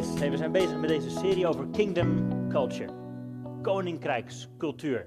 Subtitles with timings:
[0.00, 2.92] We zijn bezig met deze serie over Kingdom Culture.
[3.62, 5.00] Koninkrijkscultuur.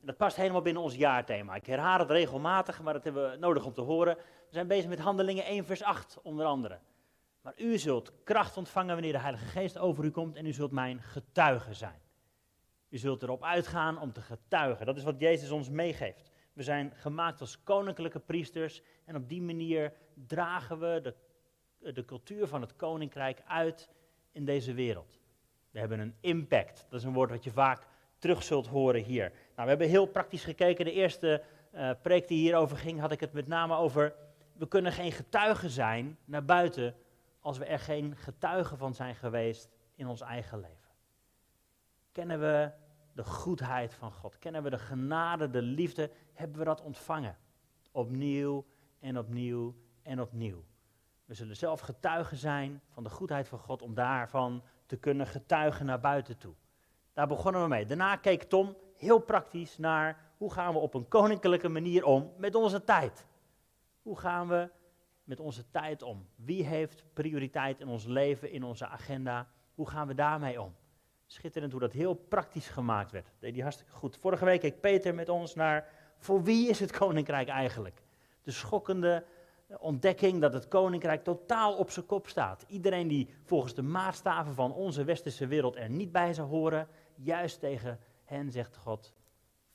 [0.00, 1.54] En dat past helemaal binnen ons jaarthema.
[1.54, 4.16] Ik herhaal het regelmatig, maar dat hebben we nodig om te horen.
[4.16, 6.78] We zijn bezig met Handelingen 1 vers 8 onder andere.
[7.42, 10.72] Maar u zult kracht ontvangen wanneer de Heilige Geest over u komt en u zult
[10.72, 12.00] mijn getuige zijn.
[12.88, 14.86] U zult erop uitgaan om te getuigen.
[14.86, 16.30] Dat is wat Jezus ons meegeeft.
[16.52, 19.92] We zijn gemaakt als koninklijke priesters en op die manier
[20.26, 23.90] dragen we de, de cultuur van het koninkrijk uit
[24.32, 25.18] in deze wereld.
[25.70, 26.86] We hebben een impact.
[26.88, 27.86] Dat is een woord wat je vaak
[28.18, 29.28] terug zult horen hier.
[29.28, 30.84] Nou, we hebben heel praktisch gekeken.
[30.84, 31.42] De eerste
[31.74, 34.14] uh, preek die hierover ging, had ik het met name over.
[34.52, 36.94] We kunnen geen getuigen zijn naar buiten
[37.40, 40.90] als we er geen getuigen van zijn geweest in ons eigen leven.
[42.12, 42.70] Kennen we
[43.12, 44.38] de goedheid van God?
[44.38, 46.10] Kennen we de genade, de liefde?
[46.32, 47.36] Hebben we dat ontvangen?
[47.90, 48.64] Opnieuw
[48.98, 50.64] en opnieuw en opnieuw.
[51.30, 55.86] We zullen zelf getuigen zijn van de goedheid van God om daarvan te kunnen getuigen
[55.86, 56.54] naar buiten toe.
[57.12, 57.86] Daar begonnen we mee.
[57.86, 62.54] Daarna keek Tom heel praktisch naar hoe gaan we op een koninklijke manier om met
[62.54, 63.26] onze tijd.
[64.02, 64.70] Hoe gaan we
[65.24, 66.26] met onze tijd om?
[66.34, 69.48] Wie heeft prioriteit in ons leven, in onze agenda?
[69.74, 70.74] Hoe gaan we daarmee om?
[71.26, 73.26] Schitterend hoe dat heel praktisch gemaakt werd.
[73.26, 74.16] Dat deed hij hartstikke goed.
[74.16, 75.88] Vorige week keek Peter met ons naar
[76.18, 78.02] voor wie is het koninkrijk eigenlijk?
[78.42, 79.24] De schokkende
[79.78, 82.64] ontdekking dat het koninkrijk totaal op zijn kop staat.
[82.68, 87.60] Iedereen die volgens de maatstaven van onze westerse wereld er niet bij zou horen, juist
[87.60, 89.14] tegen hen zegt God,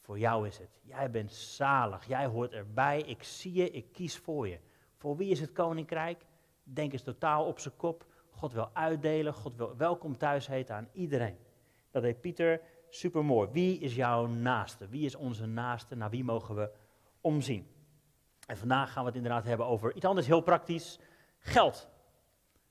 [0.02, 0.80] voor jou is het.
[0.82, 4.60] Jij bent zalig, jij hoort erbij, ik zie je, ik kies voor je.
[4.98, 6.26] Voor wie is het koninkrijk?
[6.64, 8.06] Denk eens totaal op zijn kop.
[8.30, 11.38] God wil uitdelen, God wil welkom thuis heten aan iedereen.
[11.92, 13.50] Dat deed Pieter supermooi.
[13.52, 14.88] Wie is jouw naaste?
[14.88, 15.96] Wie is onze naaste?
[15.96, 16.72] Naar wie mogen we
[17.22, 17.75] omzien?
[18.46, 21.00] En vandaag gaan we het inderdaad hebben over iets anders heel praktisch:
[21.40, 21.90] geld.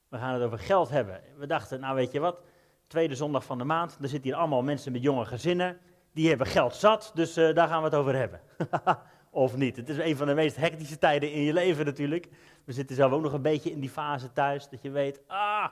[0.08, 1.20] We gaan het over geld hebben.
[1.36, 2.42] We dachten, nou weet je wat,
[2.86, 5.78] tweede zondag van de maand, er zitten hier allemaal mensen met jonge gezinnen.
[6.12, 8.40] Die hebben geld zat, dus uh, daar gaan we het over hebben.
[9.30, 9.76] of niet.
[9.76, 12.28] Het is een van de meest hectische tijden in je leven natuurlijk.
[12.64, 15.66] We zitten zelf ook nog een beetje in die fase thuis, dat je weet, ah,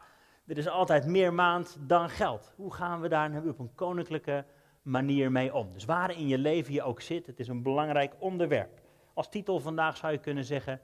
[0.47, 2.53] er is altijd meer maand dan geld.
[2.57, 4.45] Hoe gaan we daar nu op een koninklijke
[4.83, 5.73] manier mee om?
[5.73, 8.82] Dus waar in je leven je ook zit, het is een belangrijk onderwerp.
[9.15, 10.81] Als titel vandaag zou je kunnen zeggen,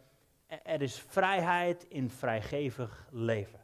[0.63, 3.61] er is vrijheid in vrijgevig leven.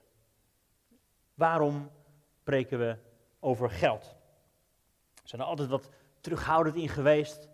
[1.34, 1.90] Waarom
[2.42, 2.96] preken we
[3.40, 4.16] over geld?
[5.14, 7.48] We zijn er altijd wat terughoudend in geweest.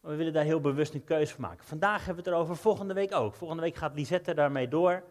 [0.00, 1.64] Maar we willen daar heel bewust een keuze van maken.
[1.64, 3.34] Vandaag hebben we het erover, volgende week ook.
[3.34, 5.02] Volgende week gaat Lisette daarmee door.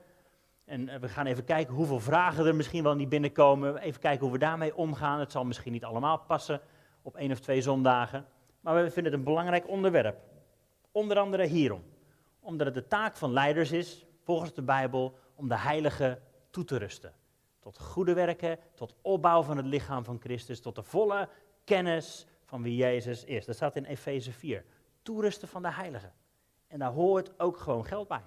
[0.66, 3.78] En eh, we gaan even kijken hoeveel vragen er misschien wel niet binnenkomen.
[3.78, 5.20] Even kijken hoe we daarmee omgaan.
[5.20, 6.62] Het zal misschien niet allemaal passen
[7.02, 8.26] op één of twee zondagen.
[8.60, 10.18] Maar we vinden het een belangrijk onderwerp.
[10.94, 11.84] Onder andere hierom.
[12.40, 16.78] Omdat het de taak van leiders is, volgens de Bijbel, om de heilige toe te
[16.78, 17.14] rusten.
[17.60, 21.30] Tot goede werken, tot opbouw van het lichaam van Christus, tot de volle
[21.64, 23.46] kennis van wie Jezus is.
[23.46, 24.66] Dat staat in Efeze 4.
[25.02, 26.14] Toerusten van de heiligen.
[26.68, 28.24] En daar hoort ook gewoon geld bij.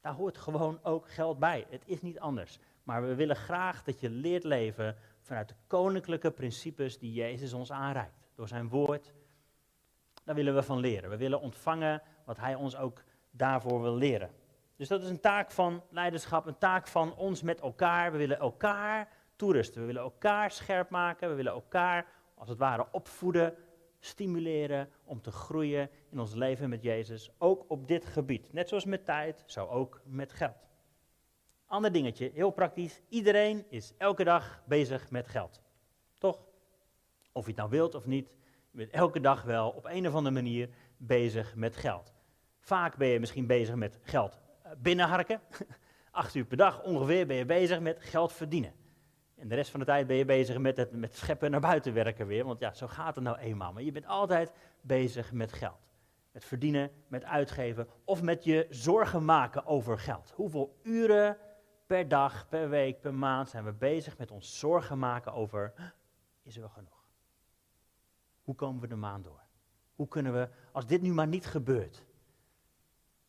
[0.00, 1.66] Daar hoort gewoon ook geld bij.
[1.68, 2.58] Het is niet anders.
[2.82, 7.72] Maar we willen graag dat je leert leven vanuit de koninklijke principes die Jezus ons
[7.72, 8.18] aanreikt.
[8.34, 9.12] Door zijn woord,
[10.24, 11.10] daar willen we van leren.
[11.10, 14.30] We willen ontvangen wat Hij ons ook daarvoor wil leren.
[14.76, 18.12] Dus dat is een taak van leiderschap, een taak van ons met elkaar.
[18.12, 22.86] We willen elkaar toerusten, we willen elkaar scherp maken, we willen elkaar als het ware
[22.92, 23.54] opvoeden,
[23.98, 28.52] stimuleren om te groeien in ons leven met Jezus, ook op dit gebied.
[28.52, 30.68] Net zoals met tijd, zo ook met geld.
[31.66, 35.62] Ander dingetje, heel praktisch, iedereen is elke dag bezig met geld.
[36.18, 36.40] Toch?
[37.32, 38.30] Of je het nou wilt of niet,
[38.70, 42.12] bent elke dag wel op een of andere manier bezig met geld.
[42.60, 45.40] Vaak ben je misschien bezig met geld eh, binnenharken.
[46.10, 48.72] Acht uur per dag ongeveer ben je bezig met geld verdienen.
[49.36, 51.94] En de rest van de tijd ben je bezig met het met scheppen naar buiten
[51.94, 52.44] werken weer.
[52.44, 53.72] Want ja, zo gaat het nou eenmaal.
[53.72, 55.88] Maar je bent altijd bezig met geld.
[56.32, 60.30] Met verdienen, met uitgeven of met je zorgen maken over geld.
[60.30, 61.36] Hoeveel uren
[61.86, 65.72] per dag, per week, per maand zijn we bezig met ons zorgen maken over,
[66.44, 66.99] is er wel genoeg?
[68.50, 69.42] Hoe komen we de maand door?
[69.94, 72.04] Hoe kunnen we, als dit nu maar niet gebeurt?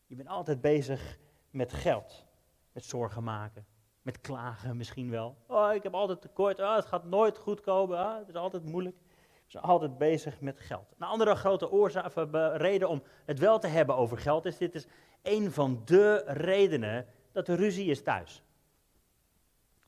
[0.06, 1.18] Je bent altijd bezig
[1.50, 2.26] met geld,
[2.72, 3.66] met zorgen maken,
[4.02, 5.36] met klagen misschien wel.
[5.46, 8.64] Oh, ik heb altijd tekort, oh, het gaat nooit goed komen, oh, het is altijd
[8.64, 8.96] moeilijk.
[9.44, 10.94] We zijn altijd bezig met geld.
[10.98, 12.12] Een andere grote oorzaak,
[12.56, 14.86] reden om het wel te hebben over geld is, dit is
[15.22, 18.42] een van de redenen dat er ruzie is thuis.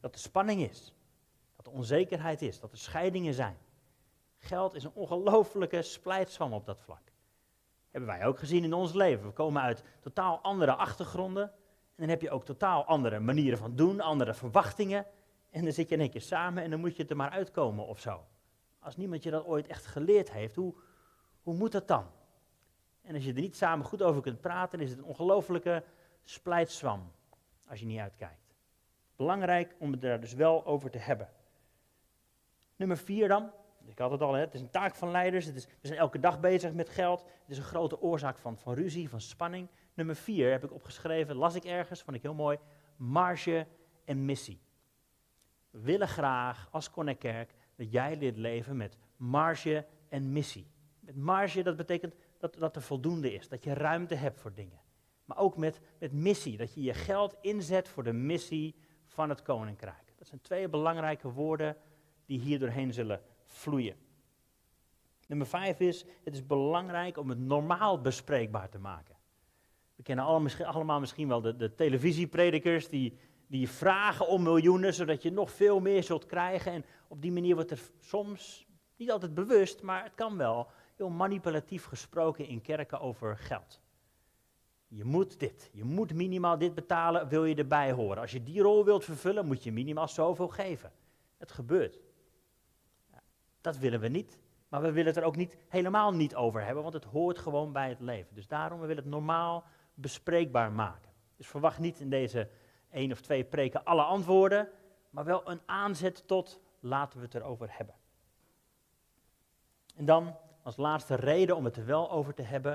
[0.01, 0.95] Dat er spanning is,
[1.57, 3.57] dat er onzekerheid is, dat er scheidingen zijn.
[4.44, 7.12] Geld is een ongelofelijke splijtswam op dat vlak.
[7.91, 9.26] Hebben wij ook gezien in ons leven.
[9.26, 11.43] We komen uit totaal andere achtergronden.
[11.43, 15.06] En dan heb je ook totaal andere manieren van doen, andere verwachtingen.
[15.50, 17.87] En dan zit je in één keer samen en dan moet je er maar uitkomen
[17.87, 18.25] of zo.
[18.79, 20.75] Als niemand je dat ooit echt geleerd heeft, hoe,
[21.43, 22.06] hoe moet dat dan?
[23.02, 25.85] En als je er niet samen goed over kunt praten, is het een ongelofelijke
[26.23, 27.12] splijtswam
[27.69, 28.55] als je niet uitkijkt.
[29.17, 31.29] Belangrijk om het daar dus wel over te hebben.
[32.76, 33.50] Nummer vier dan.
[33.87, 35.45] Ik had het al, het is een taak van leiders.
[35.45, 37.21] Het is, we zijn elke dag bezig met geld.
[37.21, 39.69] Het is een grote oorzaak van, van ruzie, van spanning.
[39.95, 42.59] Nummer vier heb ik opgeschreven, las ik ergens, vond ik heel mooi.
[42.97, 43.67] Marge
[44.05, 44.61] en missie.
[45.71, 50.71] We willen graag als Connectkerk dat jij leert leven met marge en missie.
[51.01, 54.81] Met marge, dat betekent dat, dat er voldoende is, dat je ruimte hebt voor dingen.
[55.25, 58.75] Maar ook met, met missie, dat je je geld inzet voor de missie
[59.07, 60.13] van het koninkrijk.
[60.17, 61.77] Dat zijn twee belangrijke woorden
[62.27, 63.21] die hier doorheen zullen
[63.56, 63.97] vloeien.
[65.27, 69.17] Nummer vijf is, het is belangrijk om het normaal bespreekbaar te maken.
[69.97, 70.25] We kennen
[70.65, 73.17] allemaal, misschien wel de, de televisiepredikers die,
[73.47, 76.73] die vragen om miljoenen, zodat je nog veel meer zult krijgen.
[76.73, 78.67] En op die manier wordt er soms,
[78.97, 83.81] niet altijd bewust, maar het kan wel, heel manipulatief gesproken in kerken over geld.
[84.89, 88.19] Je moet dit, je moet minimaal dit betalen, wil je erbij horen.
[88.19, 90.93] Als je die rol wilt vervullen, moet je minimaal zoveel geven.
[91.37, 91.99] Het gebeurt.
[93.64, 94.38] Dat willen we niet,
[94.69, 97.72] maar we willen het er ook niet helemaal niet over hebben, want het hoort gewoon
[97.72, 98.34] bij het leven.
[98.34, 99.64] Dus daarom, we willen het normaal
[99.94, 101.11] bespreekbaar maken.
[101.37, 102.49] Dus verwacht niet in deze
[102.90, 104.69] één of twee preken alle antwoorden,
[105.11, 107.94] maar wel een aanzet tot laten we het erover hebben.
[109.96, 112.72] En dan als laatste reden om het er wel over te hebben.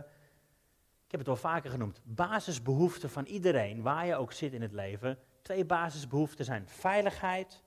[1.05, 2.01] Ik heb het al vaker genoemd.
[2.03, 5.19] Basisbehoeften van iedereen, waar je ook zit in het leven.
[5.41, 7.63] Twee basisbehoeften zijn veiligheid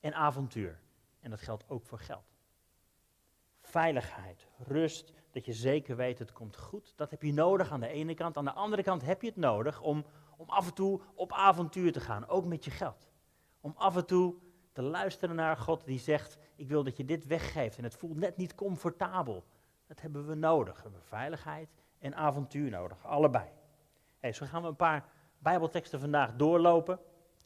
[0.00, 0.80] en avontuur.
[1.20, 2.29] En dat geldt ook voor geld.
[3.70, 6.92] Veiligheid, rust, dat je zeker weet het komt goed.
[6.96, 8.36] Dat heb je nodig aan de ene kant.
[8.36, 10.04] Aan de andere kant heb je het nodig om,
[10.36, 13.10] om af en toe op avontuur te gaan, ook met je geld.
[13.60, 14.34] Om af en toe
[14.72, 18.16] te luisteren naar God die zegt, ik wil dat je dit weggeeft en het voelt
[18.16, 19.44] net niet comfortabel.
[19.86, 20.76] Dat hebben we nodig.
[20.76, 23.48] We hebben veiligheid en avontuur nodig, allebei.
[24.18, 25.08] Hey, zo gaan we een paar
[25.38, 26.98] bijbelteksten vandaag doorlopen.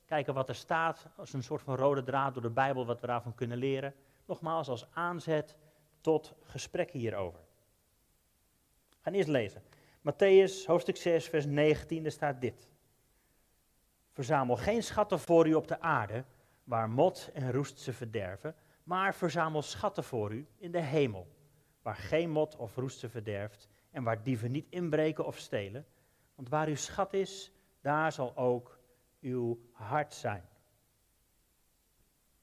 [0.04, 3.06] Kijken wat er staat als een soort van rode draad door de Bijbel, wat we
[3.06, 3.94] daarvan kunnen leren.
[4.26, 5.56] Nogmaals, als aanzet
[6.04, 7.40] tot gesprekken hierover.
[8.90, 9.62] We gaan eerst lezen.
[10.00, 12.68] Matthäus, hoofdstuk 6, vers 19, daar staat dit.
[14.12, 16.24] Verzamel geen schatten voor u op de aarde,
[16.64, 21.28] waar mot en roest ze verderven, maar verzamel schatten voor u in de hemel,
[21.82, 25.86] waar geen mot of roest ze verderft en waar dieven niet inbreken of stelen.
[26.34, 28.78] Want waar uw schat is, daar zal ook
[29.20, 30.44] uw hart zijn.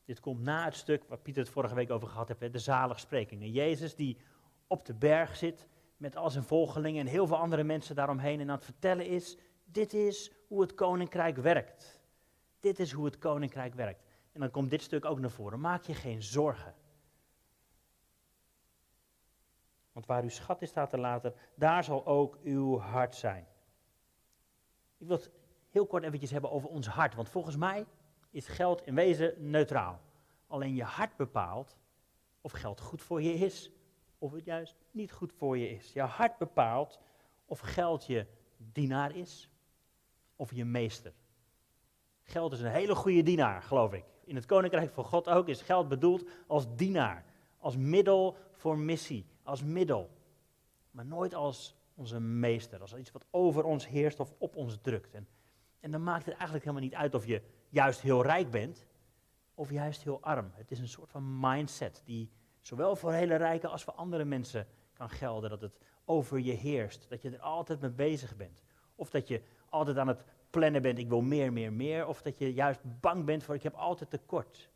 [0.05, 3.51] Dit komt na het stuk waar Pieter het vorige week over gehad heeft, de zaligsprekingen.
[3.51, 4.17] Jezus die
[4.67, 5.67] op de berg zit
[5.97, 9.37] met al zijn volgelingen en heel veel andere mensen daaromheen en aan het vertellen is,
[9.65, 12.01] dit is hoe het koninkrijk werkt.
[12.59, 14.03] Dit is hoe het koninkrijk werkt.
[14.31, 15.59] En dan komt dit stuk ook naar voren.
[15.59, 16.73] Maak je geen zorgen.
[19.91, 23.47] Want waar uw schat is, staat er later, daar zal ook uw hart zijn.
[24.97, 25.31] Ik wil het
[25.69, 27.15] heel kort eventjes hebben over ons hart.
[27.15, 27.85] Want volgens mij
[28.31, 30.01] is geld in wezen neutraal.
[30.47, 31.75] Alleen je hart bepaalt
[32.41, 33.71] of geld goed voor je is,
[34.17, 35.93] of het juist niet goed voor je is.
[35.93, 36.99] Je hart bepaalt
[37.45, 38.25] of geld je
[38.57, 39.49] dienaar is,
[40.35, 41.13] of je meester.
[42.23, 44.05] Geld is een hele goede dienaar, geloof ik.
[44.23, 47.25] In het koninkrijk van God ook is geld bedoeld als dienaar,
[47.57, 50.09] als middel voor missie, als middel.
[50.91, 55.13] Maar nooit als onze meester, als iets wat over ons heerst of op ons drukt.
[55.13, 55.27] En,
[55.79, 58.85] en dan maakt het eigenlijk helemaal niet uit of je juist heel rijk bent
[59.53, 60.51] of juist heel arm.
[60.53, 64.67] Het is een soort van mindset die zowel voor hele rijken als voor andere mensen
[64.93, 65.49] kan gelden.
[65.49, 68.63] Dat het over je heerst, dat je er altijd mee bezig bent.
[68.95, 72.07] Of dat je altijd aan het plannen bent, ik wil meer, meer, meer.
[72.07, 74.69] Of dat je juist bang bent voor, ik heb altijd tekort.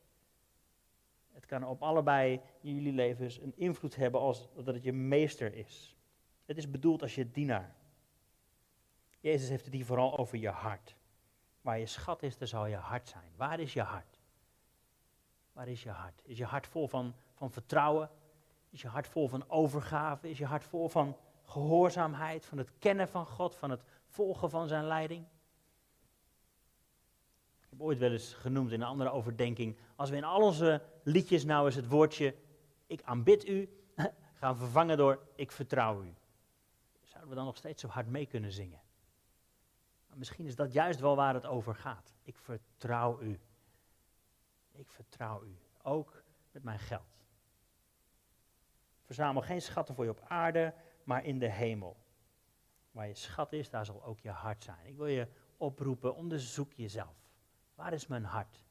[1.31, 5.53] Het kan op allebei in jullie levens een invloed hebben als dat het je meester
[5.53, 5.95] is.
[6.45, 7.75] Het is bedoeld als je dienaar.
[9.19, 10.95] Jezus heeft het hier vooral over je hart.
[11.65, 13.31] Waar je schat is, daar zal je hart zijn.
[13.35, 14.19] Waar is je hart?
[15.53, 16.21] Waar is je hart?
[16.23, 18.09] Is je hart vol van, van vertrouwen?
[18.69, 20.29] Is je hart vol van overgave?
[20.29, 24.67] Is je hart vol van gehoorzaamheid, van het kennen van God, van het volgen van
[24.67, 25.25] zijn leiding?
[27.61, 30.81] Ik heb ooit wel eens genoemd in een andere overdenking, als we in al onze
[31.03, 32.35] liedjes nou eens het woordje
[32.87, 33.69] ik aanbid u
[34.39, 36.13] gaan vervangen door ik vertrouw u.
[37.03, 38.83] Zouden we dan nog steeds zo hard mee kunnen zingen?
[40.15, 42.15] Misschien is dat juist wel waar het over gaat.
[42.23, 43.39] Ik vertrouw u.
[44.71, 45.57] Ik vertrouw u.
[45.81, 47.23] Ook met mijn geld.
[49.03, 51.97] Verzamel geen schatten voor je op aarde, maar in de hemel.
[52.91, 54.85] Waar je schat is, daar zal ook je hart zijn.
[54.85, 57.29] Ik wil je oproepen, onderzoek jezelf.
[57.75, 58.65] Waar is mijn hart?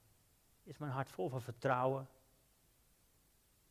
[0.63, 2.09] Is mijn hart vol van vertrouwen?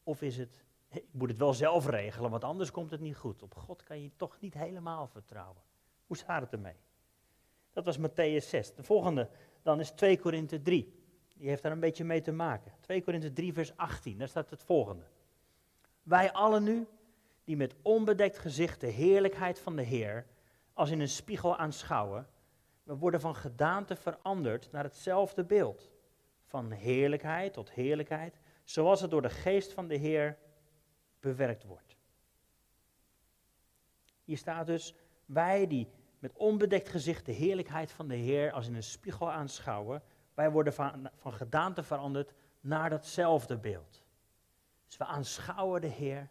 [0.04, 3.42] Of is het, ik moet het wel zelf regelen, want anders komt het niet goed.
[3.42, 5.62] Op God kan je toch niet helemaal vertrouwen.
[6.06, 6.78] Hoe staat het ermee?
[7.74, 8.74] Dat was Matthäus 6.
[8.76, 9.30] De volgende
[9.62, 11.02] dan is 2 Korinthe 3.
[11.36, 12.72] Die heeft daar een beetje mee te maken.
[12.80, 15.04] 2 Korinthe 3 vers 18, daar staat het volgende.
[16.04, 16.88] Wij allen nu,
[17.44, 20.26] die met onbedekt gezicht de heerlijkheid van de Heer
[20.74, 22.28] als in een spiegel aanschouwen,
[22.84, 25.92] we worden van gedaante veranderd naar hetzelfde beeld.
[26.46, 30.38] Van heerlijkheid tot heerlijkheid, zoals het door de geest van de Heer
[31.20, 31.96] bewerkt wordt.
[34.24, 35.88] Hier staat dus, wij die
[36.24, 40.02] met onbedekt gezicht de heerlijkheid van de Heer als in een spiegel aanschouwen,
[40.34, 44.02] wij worden van, van gedaante veranderd naar datzelfde beeld.
[44.86, 46.30] Dus we aanschouwen de Heer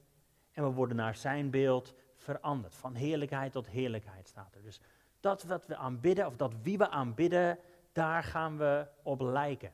[0.53, 2.75] en we worden naar zijn beeld veranderd.
[2.75, 4.63] Van heerlijkheid tot heerlijkheid staat er.
[4.63, 4.81] Dus
[5.21, 7.59] dat wat we aanbidden, of dat wie we aanbidden,
[7.93, 9.73] daar gaan we op lijken.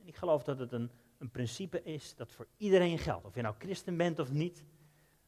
[0.00, 3.26] En ik geloof dat het een, een principe is dat voor iedereen geldt.
[3.26, 4.64] Of je nou christen bent of niet.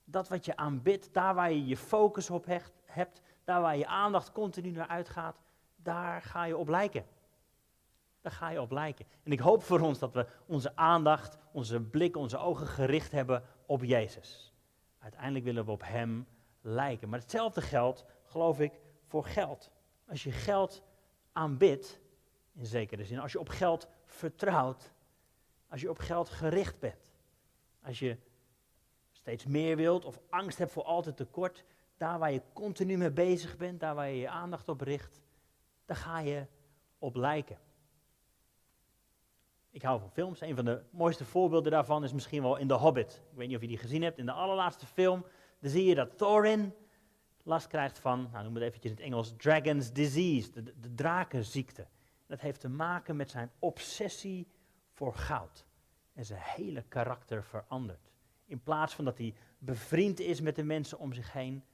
[0.05, 3.87] Dat wat je aanbidt, daar waar je je focus op hecht, hebt, daar waar je
[3.87, 5.41] aandacht continu naar uitgaat,
[5.76, 7.07] daar ga je op lijken.
[8.21, 9.07] Daar ga je op lijken.
[9.23, 13.43] En ik hoop voor ons dat we onze aandacht, onze blik, onze ogen gericht hebben
[13.67, 14.53] op Jezus.
[14.99, 16.26] Uiteindelijk willen we op Hem
[16.61, 17.09] lijken.
[17.09, 19.71] Maar hetzelfde geldt, geloof ik, voor geld.
[20.09, 20.83] Als je geld
[21.33, 22.00] aanbidt,
[22.55, 24.93] in zekere zin, als je op geld vertrouwt,
[25.69, 27.12] als je op geld gericht bent,
[27.83, 28.17] als je
[29.12, 31.65] steeds meer wilt of angst hebt voor altijd tekort,
[31.97, 35.21] daar waar je continu mee bezig bent, daar waar je je aandacht op richt,
[35.85, 36.47] daar ga je
[36.99, 37.59] op lijken.
[39.71, 40.41] Ik hou van films.
[40.41, 43.23] Een van de mooiste voorbeelden daarvan is misschien wel in The Hobbit.
[43.31, 44.19] Ik weet niet of je die gezien hebt.
[44.19, 45.26] In de allerlaatste film,
[45.61, 46.75] dan zie je dat Thorin
[47.43, 51.87] last krijgt van, nou noem het eventjes in het Engels, Dragon's Disease, de, de drakenziekte.
[52.26, 54.49] Dat heeft te maken met zijn obsessie
[54.93, 55.67] voor goud.
[56.12, 58.11] En zijn hele karakter verandert.
[58.47, 61.65] In plaats van dat hij bevriend is met de mensen om zich heen,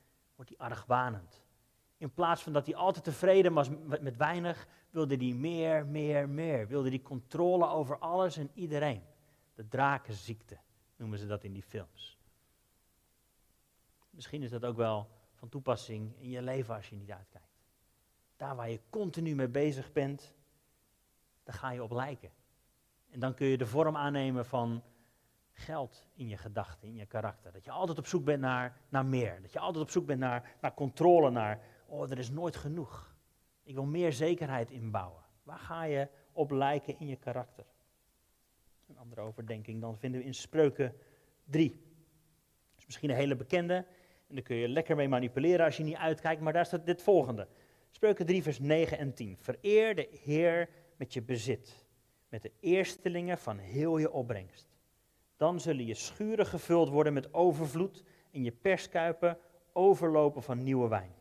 [0.43, 1.43] wordt hij argwanend.
[1.97, 3.69] In plaats van dat hij altijd tevreden was
[4.01, 6.69] met weinig, wilde hij meer, meer, meer.
[6.69, 9.03] Wilde hij controle over alles en iedereen.
[9.55, 10.59] De drakenziekte
[10.97, 12.19] noemen ze dat in die films.
[14.11, 17.61] Misschien is dat ook wel van toepassing in je leven als je niet uitkijkt.
[18.37, 20.35] Daar waar je continu mee bezig bent,
[21.43, 22.31] daar ga je op lijken.
[23.11, 24.83] En dan kun je de vorm aannemen van
[25.53, 27.53] geld in je gedachten, in je karakter.
[27.53, 29.43] Dat je altijd op zoek bent naar, naar meer.
[29.43, 33.15] Dat je altijd op zoek bent naar, naar controle, naar, oh, er is nooit genoeg.
[33.63, 35.23] Ik wil meer zekerheid inbouwen.
[35.43, 37.65] Waar ga je op lijken in je karakter?
[38.89, 40.95] Een andere overdenking dan vinden we in Spreuken
[41.45, 41.69] 3.
[41.69, 43.75] Dat is misschien een hele bekende.
[44.29, 46.41] En daar kun je lekker mee manipuleren als je niet uitkijkt.
[46.41, 47.49] Maar daar staat dit volgende.
[47.91, 49.37] Spreuken 3, vers 9 en 10.
[49.37, 51.87] Vereer de Heer met je bezit.
[52.29, 54.72] Met de eerstelingen van heel je opbrengst.
[55.43, 59.39] Dan zullen je schuren gevuld worden met overvloed en je perskuipen
[59.73, 61.15] overlopen van nieuwe wijn.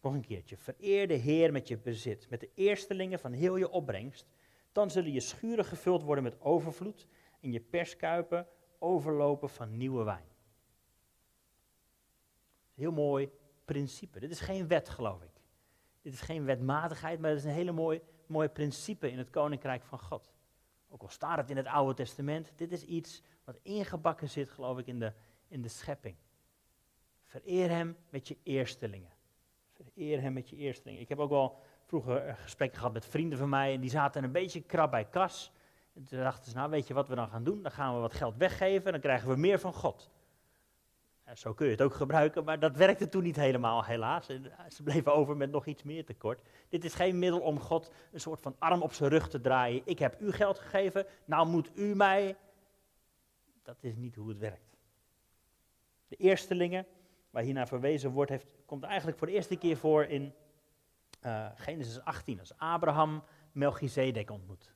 [0.00, 0.56] Nog een keertje.
[0.56, 4.26] Vereer de Heer met je bezit, met de eerstelingen van heel je opbrengst.
[4.72, 7.06] Dan zullen je schuren gevuld worden met overvloed
[7.40, 8.46] en je perskuipen
[8.78, 10.28] overlopen van nieuwe wijn.
[12.74, 13.30] Heel mooi
[13.64, 14.20] principe.
[14.20, 15.40] Dit is geen wet, geloof ik.
[16.02, 19.84] Dit is geen wetmatigheid, maar het is een hele mooi, mooi principe in het koninkrijk
[19.84, 20.30] van God.
[20.92, 24.78] Ook al staat het in het Oude Testament, dit is iets wat ingebakken zit, geloof
[24.78, 25.12] ik, in de,
[25.48, 26.16] in de schepping.
[27.24, 29.10] Vereer hem met je eerstelingen.
[29.72, 31.00] Vereer hem met je eerstelingen.
[31.00, 34.32] Ik heb ook wel vroeger gesprekken gehad met vrienden van mij en die zaten een
[34.32, 35.52] beetje krap bij kas.
[35.94, 37.62] En toen dachten ze, nou weet je wat we dan gaan doen?
[37.62, 40.10] Dan gaan we wat geld weggeven en dan krijgen we meer van God.
[41.34, 44.26] Zo kun je het ook gebruiken, maar dat werkte toen niet helemaal, helaas.
[44.68, 46.42] Ze bleven over met nog iets meer tekort.
[46.68, 49.82] Dit is geen middel om God een soort van arm op zijn rug te draaien.
[49.84, 52.36] Ik heb u geld gegeven, nou moet u mij.
[53.62, 54.76] Dat is niet hoe het werkt.
[56.08, 56.86] De eerstelingen,
[57.30, 60.34] waar hiernaar verwezen wordt, heeft, komt eigenlijk voor de eerste keer voor in
[61.22, 63.22] uh, Genesis 18, als Abraham
[63.52, 64.74] Melchizedek ontmoet.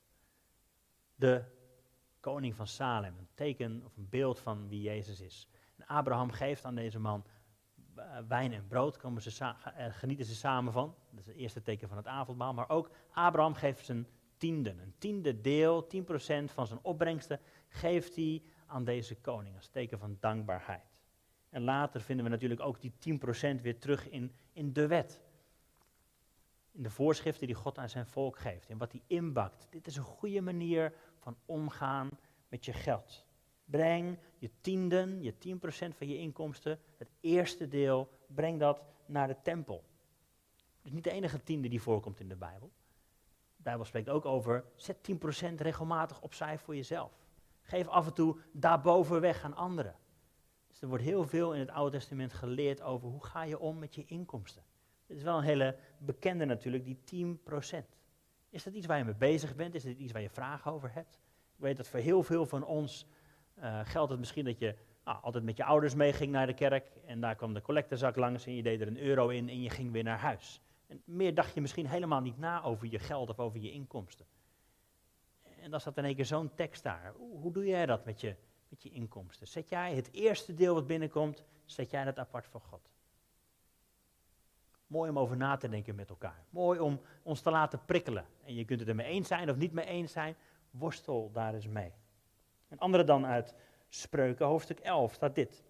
[1.15, 1.43] De
[2.19, 5.49] koning van Salem, een teken of een beeld van wie Jezus is.
[5.87, 7.25] Abraham geeft aan deze man
[7.97, 10.95] uh, wijn en brood, komen ze uh, genieten ze samen van.
[11.09, 12.53] Dat is het eerste teken van het avondmaal.
[12.53, 14.79] Maar ook Abraham geeft zijn tienden.
[14.79, 15.87] Een tiende deel, 10%
[16.45, 20.95] van zijn opbrengsten, geeft hij aan deze koning als teken van dankbaarheid.
[21.49, 22.93] En later vinden we natuurlijk ook die
[23.57, 25.23] 10% weer terug in, in de wet.
[26.71, 28.69] In de voorschriften die God aan zijn volk geeft.
[28.69, 29.67] En wat hij inbakt.
[29.69, 32.09] Dit is een goede manier van omgaan
[32.47, 33.24] met je geld.
[33.65, 39.37] Breng je tienden, je 10% van je inkomsten, het eerste deel, breng dat naar de
[39.43, 39.83] tempel.
[40.81, 42.71] is niet de enige tiende die voorkomt in de Bijbel.
[43.55, 44.97] De Bijbel spreekt ook over, zet
[45.51, 47.11] 10% regelmatig opzij voor jezelf.
[47.61, 49.95] Geef af en toe daarboven weg aan anderen.
[50.67, 53.79] Dus er wordt heel veel in het Oude Testament geleerd over hoe ga je om
[53.79, 54.63] met je inkomsten.
[55.05, 57.39] Dit is wel een hele bekende natuurlijk, die 10%.
[58.49, 59.75] Is dat iets waar je mee bezig bent?
[59.75, 61.19] Is dit iets waar je vragen over hebt?
[61.55, 63.07] Ik weet dat voor heel veel van ons
[63.59, 66.91] uh, geldt het misschien dat je nou, altijd met je ouders meeging naar de kerk
[67.05, 69.69] en daar kwam de collectezak langs en je deed er een euro in en je
[69.69, 70.61] ging weer naar huis.
[70.87, 74.25] En meer dacht je misschien helemaal niet na over je geld of over je inkomsten.
[75.61, 77.13] En dan zat in één keer zo'n tekst daar.
[77.17, 78.35] Hoe doe jij dat met je,
[78.69, 79.47] met je inkomsten?
[79.47, 82.91] Zet jij het eerste deel wat binnenkomt, zet jij dat apart voor God?
[84.87, 86.45] Mooi om over na te denken met elkaar.
[86.49, 88.25] Mooi om ons te laten prikkelen.
[88.43, 90.35] En je kunt het er mee eens zijn of niet mee eens zijn.
[90.71, 91.93] Worstel daar eens mee.
[92.69, 93.53] Een andere dan uit
[93.89, 95.63] Spreuken, hoofdstuk 11, staat dit.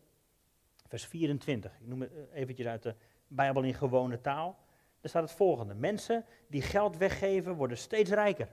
[0.87, 1.79] Vers 24.
[1.79, 2.95] Ik noem het eh, eventjes uit de
[3.27, 4.57] Bijbel in gewone taal.
[5.01, 5.73] Daar staat het volgende.
[5.73, 8.49] Mensen die geld weggeven worden steeds rijker.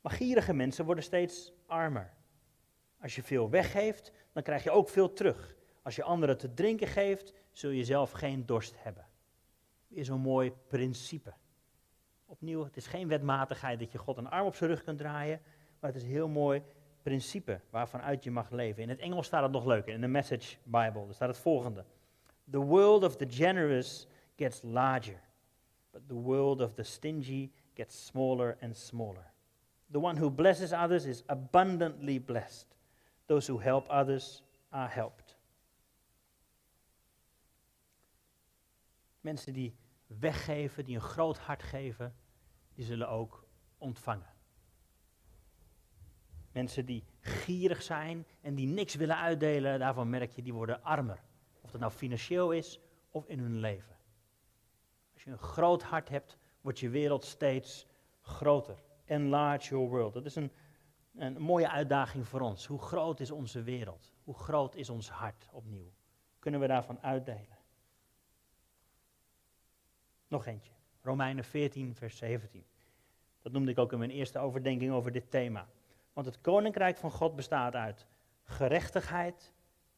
[0.00, 2.12] Maar gierige mensen worden steeds armer.
[3.00, 5.56] Als je veel weggeeft, dan krijg je ook veel terug.
[5.82, 9.06] Als je anderen te drinken geeft, zul je zelf geen dorst hebben.
[9.88, 11.34] Weer zo'n mooi principe.
[12.26, 15.40] Opnieuw, het is geen wetmatigheid dat je God een arm op zijn rug kunt draaien,
[15.80, 16.62] maar het is een heel mooi
[17.06, 18.82] principe waarvan uit je mag leven.
[18.82, 21.12] In het Engels staat het nog leuker, in de Message Bible.
[21.12, 21.84] staat het volgende.
[22.50, 25.20] The world of the generous gets larger,
[25.90, 29.32] but the world of the stingy gets smaller and smaller.
[29.90, 32.66] The one who blesses others is abundantly blessed.
[33.26, 35.36] Those who help others are helped.
[39.20, 39.74] Mensen die
[40.06, 42.14] weggeven, die een groot hart geven,
[42.74, 43.46] die zullen ook
[43.78, 44.35] ontvangen.
[46.56, 51.22] Mensen die gierig zijn en die niks willen uitdelen, daarvan merk je, die worden armer.
[51.60, 52.80] Of dat nou financieel is
[53.10, 53.96] of in hun leven.
[55.14, 57.86] Als je een groot hart hebt, wordt je wereld steeds
[58.20, 58.82] groter.
[59.04, 60.14] Enlarge your world.
[60.14, 60.52] Dat is een,
[61.16, 62.66] een mooie uitdaging voor ons.
[62.66, 64.12] Hoe groot is onze wereld?
[64.24, 65.92] Hoe groot is ons hart opnieuw?
[66.38, 67.58] Kunnen we daarvan uitdelen?
[70.28, 70.72] Nog eentje.
[71.02, 72.64] Romeinen 14, vers 17.
[73.42, 75.68] Dat noemde ik ook in mijn eerste overdenking over dit thema.
[76.16, 78.06] Want het koninkrijk van God bestaat uit
[78.44, 79.52] gerechtigheid,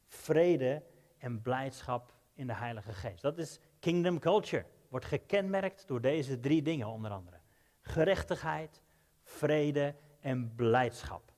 [0.06, 0.82] vrede
[1.18, 3.22] en blijdschap in de Heilige Geest.
[3.22, 4.64] Dat is kingdom culture.
[4.88, 7.36] Wordt gekenmerkt door deze drie dingen onder andere.
[7.80, 8.82] Gerechtigheid,
[9.22, 11.32] vrede en blijdschap.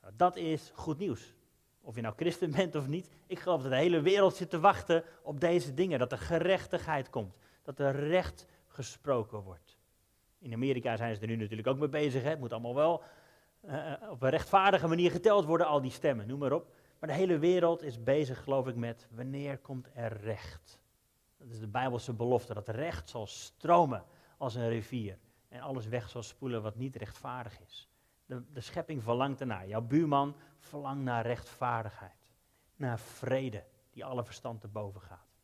[0.00, 1.34] Nou, dat is goed nieuws.
[1.80, 4.60] Of je nou christen bent of niet, ik geloof dat de hele wereld zit te
[4.60, 5.98] wachten op deze dingen.
[5.98, 9.78] Dat er gerechtigheid komt, dat er recht gesproken wordt.
[10.38, 12.22] In Amerika zijn ze er nu natuurlijk ook mee bezig.
[12.22, 12.28] Hè.
[12.28, 13.02] Het moet allemaal wel
[13.66, 16.74] uh, op een rechtvaardige manier geteld worden, al die stemmen, noem maar op.
[16.98, 20.80] Maar de hele wereld is bezig, geloof ik, met wanneer komt er recht.
[21.36, 24.04] Dat is de Bijbelse belofte, dat recht zal stromen
[24.38, 25.18] als een rivier.
[25.48, 27.88] En alles weg zal spoelen wat niet rechtvaardig is.
[28.26, 29.68] De, de schepping verlangt ernaar.
[29.68, 32.32] Jouw buurman verlangt naar rechtvaardigheid.
[32.76, 35.36] Naar vrede, die alle verstand te boven gaat.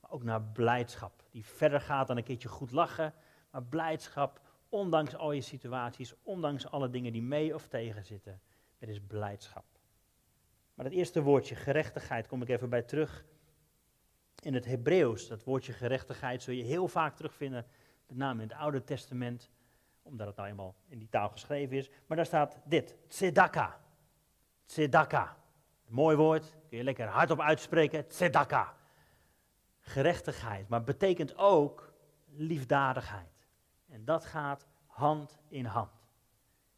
[0.00, 3.14] Maar ook naar blijdschap, die verder gaat dan een keertje goed lachen.
[3.50, 4.40] Maar blijdschap
[4.74, 8.40] Ondanks al je situaties, ondanks alle dingen die mee of tegen zitten.
[8.78, 9.64] Er is blijdschap.
[10.74, 13.24] Maar het eerste woordje, gerechtigheid, kom ik even bij terug.
[14.42, 17.66] In het Hebreeuws, dat woordje gerechtigheid zul je heel vaak terugvinden,
[18.06, 19.50] met name in het Oude Testament,
[20.02, 21.90] omdat het nou eenmaal in die taal geschreven is.
[22.06, 23.80] Maar daar staat dit, tzedaka.
[24.64, 25.36] Tzedaka.
[25.88, 28.76] Mooi woord, kun je lekker hardop uitspreken, tzedaka.
[29.80, 31.92] Gerechtigheid, maar betekent ook
[32.26, 33.33] liefdadigheid.
[33.94, 36.06] En dat gaat hand in hand.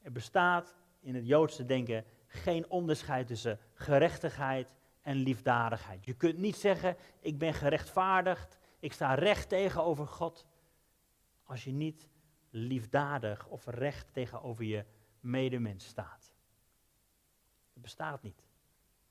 [0.03, 6.05] Er bestaat in het Joodse denken geen onderscheid tussen gerechtigheid en liefdadigheid.
[6.05, 10.47] Je kunt niet zeggen, ik ben gerechtvaardigd, ik sta recht tegenover God,
[11.45, 12.09] als je niet
[12.51, 14.85] liefdadig of recht tegenover je
[15.21, 16.35] medemens staat.
[17.73, 18.45] Het bestaat niet.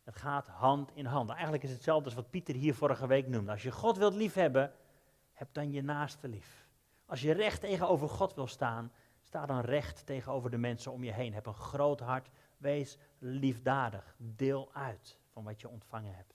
[0.04, 1.30] Het gaat hand in hand.
[1.30, 3.52] Eigenlijk is het hetzelfde als wat Pieter hier vorige week noemde.
[3.52, 4.74] Als je God wilt liefhebben,
[5.32, 6.64] heb dan je naaste lief.
[7.06, 8.91] Als je recht tegenover God wil staan,
[9.22, 11.34] sta dan recht tegenover de mensen om je heen.
[11.34, 14.15] Heb een groot hart, wees liefdadig.
[14.18, 16.34] Deel uit van wat je ontvangen hebt.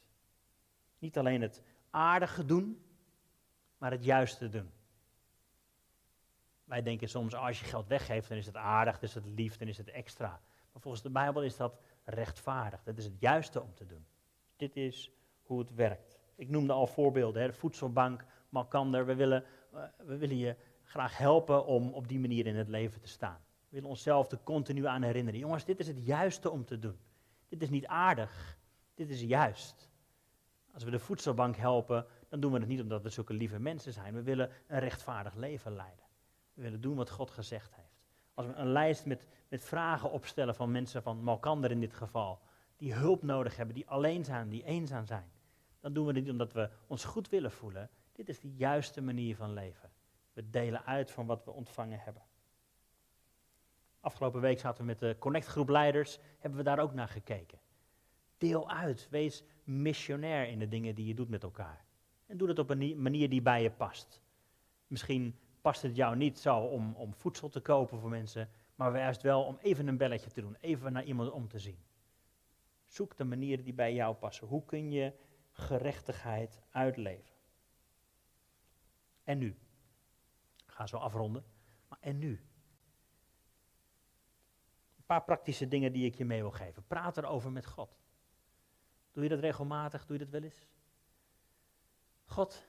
[0.99, 2.85] Niet alleen het aardige doen,
[3.79, 4.71] maar het juiste doen.
[6.65, 9.57] Wij denken soms, als je geld weggeeft, dan is het aardig, dan is het lief,
[9.57, 10.41] dan is het extra.
[10.73, 12.83] Maar volgens de Bijbel is dat rechtvaardig.
[12.83, 14.07] Dat is het juiste om te doen.
[14.57, 15.11] Dit is
[15.43, 16.19] hoe het werkt.
[16.35, 19.07] Ik noemde al voorbeelden, hè, de voedselbank, Malkander.
[19.07, 19.45] We willen
[19.97, 23.39] we willen je graag helpen om op die manier in het leven te staan.
[23.61, 25.41] We willen onszelf er continu aan herinneren.
[25.41, 26.99] Jongens, dit is het juiste om te doen.
[27.49, 28.59] Dit is niet aardig,
[28.95, 29.89] dit is juist.
[30.73, 33.93] Als we de voedselbank helpen, dan doen we het niet omdat we zulke lieve mensen
[33.93, 34.15] zijn.
[34.15, 36.05] We willen een rechtvaardig leven leiden.
[36.55, 38.03] We willen doen wat God gezegd heeft.
[38.35, 42.41] Als we een lijst met, met vragen opstellen van mensen, van Malkander in dit geval,
[42.77, 45.31] die hulp nodig hebben, die alleen zijn, die eenzaam zijn,
[45.81, 47.91] dan doen we het niet omdat we ons goed willen voelen.
[48.21, 49.91] Dit is de juiste manier van leven.
[50.33, 52.23] We delen uit van wat we ontvangen hebben.
[54.01, 57.59] Afgelopen week zaten we met de Connect groep leiders, hebben we daar ook naar gekeken.
[58.39, 61.85] Deel uit, wees missionair in de dingen die je doet met elkaar.
[62.27, 64.23] En doe dat op een manier die bij je past.
[64.87, 69.23] Misschien past het jou niet zo om, om voedsel te kopen voor mensen, maar juist
[69.23, 71.79] wel om even een belletje te doen, even naar iemand om te zien.
[72.87, 74.47] Zoek de manieren die bij jou passen.
[74.47, 75.13] Hoe kun je
[75.51, 77.30] gerechtigheid uitleven?
[79.31, 79.57] En nu?
[80.67, 81.45] Ik ga zo afronden.
[81.89, 82.31] Maar en nu?
[84.97, 86.87] Een paar praktische dingen die ik je mee wil geven.
[86.87, 87.99] Praat erover met God.
[89.13, 90.07] Doe je dat regelmatig?
[90.07, 90.67] Doe je dat wel eens?
[92.25, 92.63] God,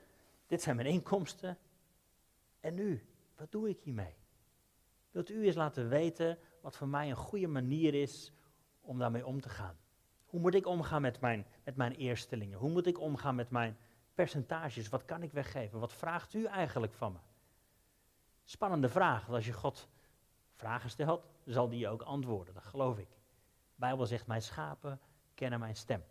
[0.46, 1.58] dit zijn mijn inkomsten.
[2.60, 3.06] En nu?
[3.36, 4.14] Wat doe ik hiermee?
[5.10, 8.32] Wilt u eens laten weten wat voor mij een goede manier is
[8.80, 9.76] om daarmee om te gaan?
[10.26, 12.58] Hoe moet ik omgaan met mijn, met mijn eerstelingen?
[12.58, 13.76] Hoe moet ik omgaan met mijn
[14.14, 14.88] percentages?
[14.88, 15.80] Wat kan ik weggeven?
[15.80, 17.18] Wat vraagt u eigenlijk van me?
[18.44, 19.88] Spannende vraag, want als je God
[20.54, 23.08] vragen stelt, zal die je ook antwoorden, dat geloof ik.
[23.08, 25.00] De Bijbel zegt, mijn schapen
[25.34, 26.04] kennen mijn stem.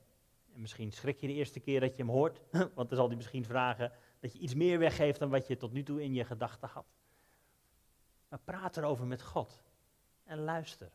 [0.54, 2.42] En misschien schrik je de eerste keer dat je hem hoort,
[2.76, 5.72] want dan zal hij misschien vragen dat je iets meer weggeeft dan wat je tot
[5.72, 6.86] nu toe in je gedachten had.
[8.28, 9.62] Maar praat erover met God
[10.24, 10.92] en luister.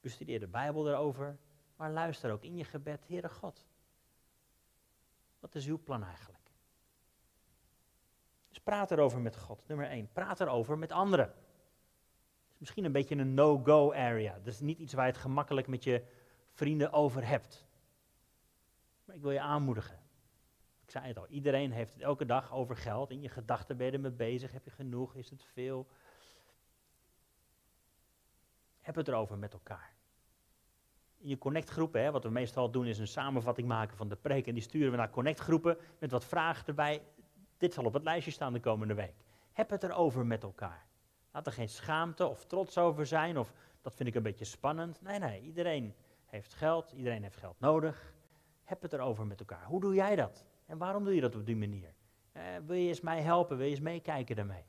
[0.00, 1.38] Bestudeer de Bijbel erover,
[1.76, 3.66] maar luister ook in je gebed, Heere God.
[5.44, 6.50] Wat is uw plan eigenlijk?
[8.48, 9.68] Dus praat erover met God.
[9.68, 10.12] Nummer 1.
[10.12, 11.34] Praat erover met anderen.
[12.52, 14.32] Is misschien een beetje een no-go area.
[14.32, 16.04] Dat is niet iets waar je het gemakkelijk met je
[16.50, 17.66] vrienden over hebt.
[19.04, 19.98] Maar ik wil je aanmoedigen.
[20.82, 23.10] Ik zei het al, iedereen heeft het elke dag over geld.
[23.10, 24.52] In je gedachten ben je ermee bezig.
[24.52, 25.14] Heb je genoeg?
[25.14, 25.86] Is het veel?
[28.80, 29.93] Heb het erover met elkaar.
[31.26, 34.46] Je connectgroepen, hè, wat we meestal doen, is een samenvatting maken van de preek.
[34.46, 37.02] En die sturen we naar connectgroepen met wat vragen erbij.
[37.58, 39.14] Dit zal op het lijstje staan de komende week.
[39.52, 40.86] Heb het erover met elkaar.
[41.32, 43.38] Laat er geen schaamte of trots over zijn.
[43.38, 45.02] Of dat vind ik een beetje spannend.
[45.02, 45.94] Nee, nee, iedereen
[46.26, 46.92] heeft geld.
[46.92, 48.14] Iedereen heeft geld nodig.
[48.64, 49.64] Heb het erover met elkaar.
[49.64, 50.44] Hoe doe jij dat?
[50.66, 51.94] En waarom doe je dat op die manier?
[52.32, 53.56] Eh, wil je eens mij helpen?
[53.56, 54.64] Wil je eens meekijken daarmee?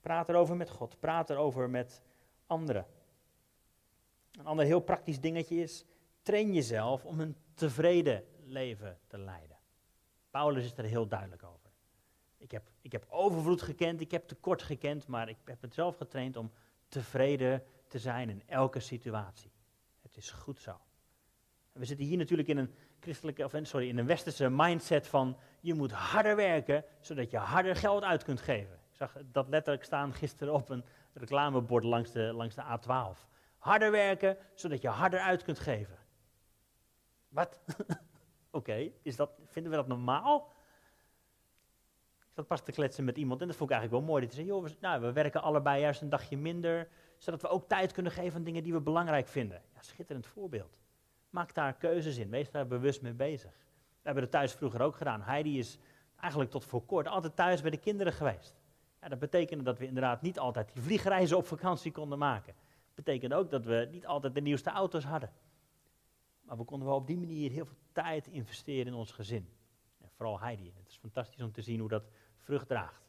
[0.00, 1.00] Praat erover met God.
[1.00, 2.02] Praat erover met
[2.46, 2.86] anderen.
[4.36, 5.84] Een ander heel praktisch dingetje is,
[6.22, 9.56] train jezelf om een tevreden leven te leiden.
[10.30, 11.70] Paulus is er heel duidelijk over.
[12.38, 15.96] Ik heb, ik heb overvloed gekend, ik heb tekort gekend, maar ik heb het zelf
[15.96, 16.50] getraind om
[16.88, 19.50] tevreden te zijn in elke situatie.
[20.02, 20.80] Het is goed zo.
[21.72, 25.74] we zitten hier natuurlijk in een christelijke, of sorry, in een westerse mindset van je
[25.74, 28.74] moet harder werken, zodat je harder geld uit kunt geven.
[28.90, 33.35] Ik zag dat letterlijk staan gisteren op een reclamebord langs de, langs de A12.
[33.66, 35.98] Harder werken, zodat je harder uit kunt geven.
[37.28, 37.60] Wat?
[38.50, 40.52] Oké, is dat, vinden we dat normaal?
[42.18, 44.26] Ik zat pas te kletsen met iemand en dat vond ik eigenlijk wel mooi.
[44.26, 47.68] Die zei, joh, we, nou, we werken allebei juist een dagje minder, zodat we ook
[47.68, 49.62] tijd kunnen geven aan dingen die we belangrijk vinden.
[49.74, 50.78] Ja, schitterend voorbeeld.
[51.30, 53.52] Maak daar keuzes in, wees daar bewust mee bezig.
[53.90, 55.22] We hebben het thuis vroeger ook gedaan.
[55.22, 55.78] Heidi is
[56.20, 58.54] eigenlijk tot voor kort altijd thuis bij de kinderen geweest.
[59.00, 62.54] Ja, dat betekende dat we inderdaad niet altijd die vliegreizen op vakantie konden maken
[62.96, 65.32] betekende ook dat we niet altijd de nieuwste auto's hadden.
[66.42, 69.48] Maar we konden wel op die manier heel veel tijd investeren in ons gezin.
[70.00, 70.72] En vooral Heidi.
[70.76, 73.08] Het is fantastisch om te zien hoe dat vrucht draagt.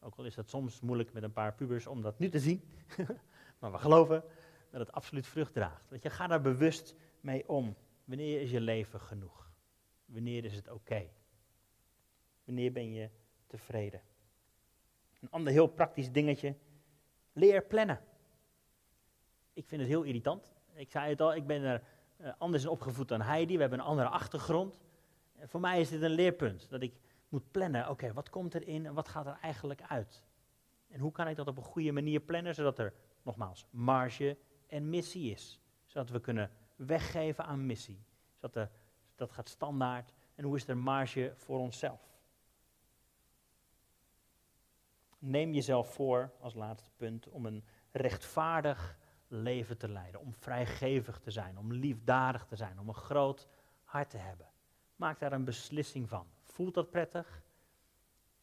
[0.00, 2.62] Ook al is dat soms moeilijk met een paar pubers om dat nu te zien.
[3.58, 4.24] maar we geloven
[4.70, 5.90] dat het absoluut vrucht draagt.
[5.90, 7.76] Dat je, ga daar bewust mee om.
[8.04, 9.50] Wanneer is je leven genoeg?
[10.04, 11.10] Wanneer is het oké?
[12.44, 13.10] Wanneer ben je
[13.46, 14.02] tevreden?
[15.20, 16.56] Een ander heel praktisch dingetje.
[17.32, 18.07] Leer plannen
[19.58, 20.52] ik vind het heel irritant.
[20.74, 21.82] Ik zei het al, ik ben er
[22.20, 23.54] uh, anders in opgevoed dan Heidi.
[23.54, 24.80] We hebben een andere achtergrond.
[25.34, 26.70] En voor mij is dit een leerpunt.
[26.70, 30.22] Dat ik moet plannen, oké, wat komt erin en wat gaat er eigenlijk uit?
[30.88, 34.90] En hoe kan ik dat op een goede manier plannen, zodat er, nogmaals, marge en
[34.90, 35.60] missie is.
[35.86, 38.04] Zodat we kunnen weggeven aan missie.
[38.40, 38.70] Zodat
[39.14, 40.12] dat gaat standaard.
[40.34, 42.00] En hoe is er marge voor onszelf?
[45.18, 51.30] Neem jezelf voor, als laatste punt, om een rechtvaardig leven te leiden, om vrijgevig te
[51.30, 53.48] zijn, om liefdadig te zijn, om een groot
[53.84, 54.46] hart te hebben.
[54.96, 56.26] Maak daar een beslissing van.
[56.44, 57.42] Voelt dat prettig?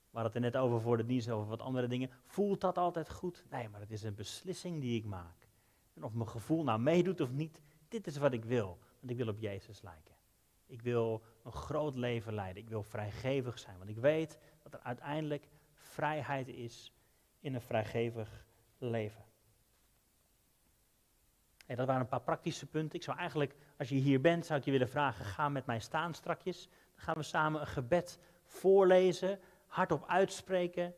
[0.09, 2.09] We hadden het er net over voor de dienst, over wat andere dingen.
[2.25, 3.45] Voelt dat altijd goed?
[3.49, 5.47] Nee, maar het is een beslissing die ik maak.
[5.93, 8.79] En of mijn gevoel nou meedoet of niet, dit is wat ik wil.
[8.99, 10.15] Want ik wil op Jezus lijken.
[10.65, 12.63] Ik wil een groot leven leiden.
[12.63, 13.77] Ik wil vrijgevig zijn.
[13.77, 16.93] Want ik weet dat er uiteindelijk vrijheid is
[17.39, 18.45] in een vrijgevig
[18.77, 19.24] leven.
[21.67, 22.99] Dat waren een paar praktische punten.
[22.99, 25.79] Ik zou eigenlijk, als je hier bent, zou ik je willen vragen, ga met mij
[25.79, 26.69] staan strakjes.
[26.95, 30.95] Dan gaan we samen een gebed voorlezen, hardop uitspreken.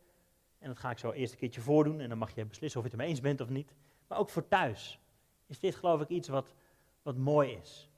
[0.60, 2.86] En dat ga ik zo eerst een keertje voordoen en dan mag je beslissen of
[2.86, 3.73] je het ermee eens bent of niet.
[4.08, 4.99] Maar ook voor thuis
[5.45, 6.53] is dit geloof ik iets wat,
[7.01, 7.89] wat mooi is.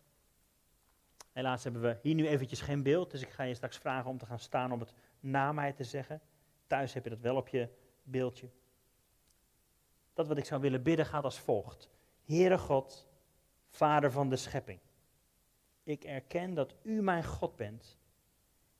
[1.31, 4.17] Helaas hebben we hier nu eventjes geen beeld, dus ik ga je straks vragen om
[4.17, 6.21] te gaan staan om het na mij te zeggen.
[6.67, 7.69] Thuis heb je dat wel op je
[8.03, 8.49] beeldje.
[10.13, 11.89] Dat wat ik zou willen bidden gaat als volgt.
[12.29, 13.07] Heere God,
[13.67, 14.79] Vader van de schepping.
[15.83, 17.97] Ik erken dat U mijn God bent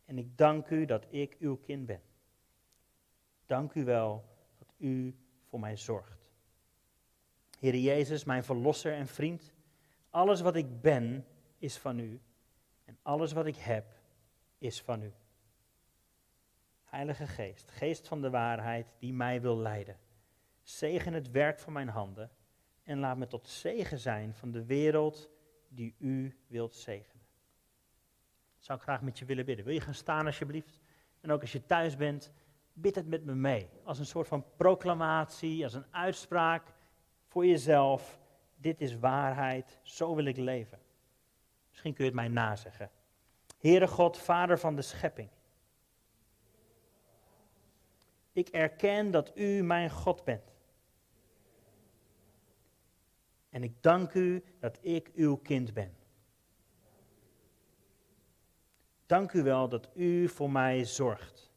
[0.06, 2.02] en ik dank U dat ik uw kind ben.
[3.46, 4.26] Dank U wel
[4.58, 6.30] dat U voor mij zorgt.
[7.60, 9.54] Heer Jezus, mijn verlosser en vriend,
[10.10, 11.26] alles wat ik ben
[11.58, 12.22] is van U
[12.86, 14.00] en alles wat ik heb
[14.58, 15.14] is van U.
[16.84, 20.00] Heilige Geest, Geest van de waarheid die mij wil leiden.
[20.62, 22.32] Zegen het werk van mijn handen
[22.90, 25.30] en laat me tot zegen zijn van de wereld
[25.68, 27.26] die u wilt zegenen.
[28.56, 29.66] Dat zou ik graag met je willen bidden.
[29.66, 30.80] Wil je gaan staan alsjeblieft?
[31.22, 32.32] En ook als je thuis bent,
[32.74, 33.70] bid het met me mee.
[33.84, 36.74] Als een soort van proclamatie, als een uitspraak
[37.28, 38.20] voor jezelf.
[38.56, 40.80] Dit is waarheid, zo wil ik leven.
[41.70, 42.92] Misschien kun je het mij nazeggen.
[43.60, 45.30] Heere God, Vader van de schepping.
[48.32, 50.59] Ik erken dat u mijn God bent.
[53.50, 55.98] En ik dank u dat ik uw kind ben.
[59.06, 61.52] Dank u wel dat u voor mij zorgt.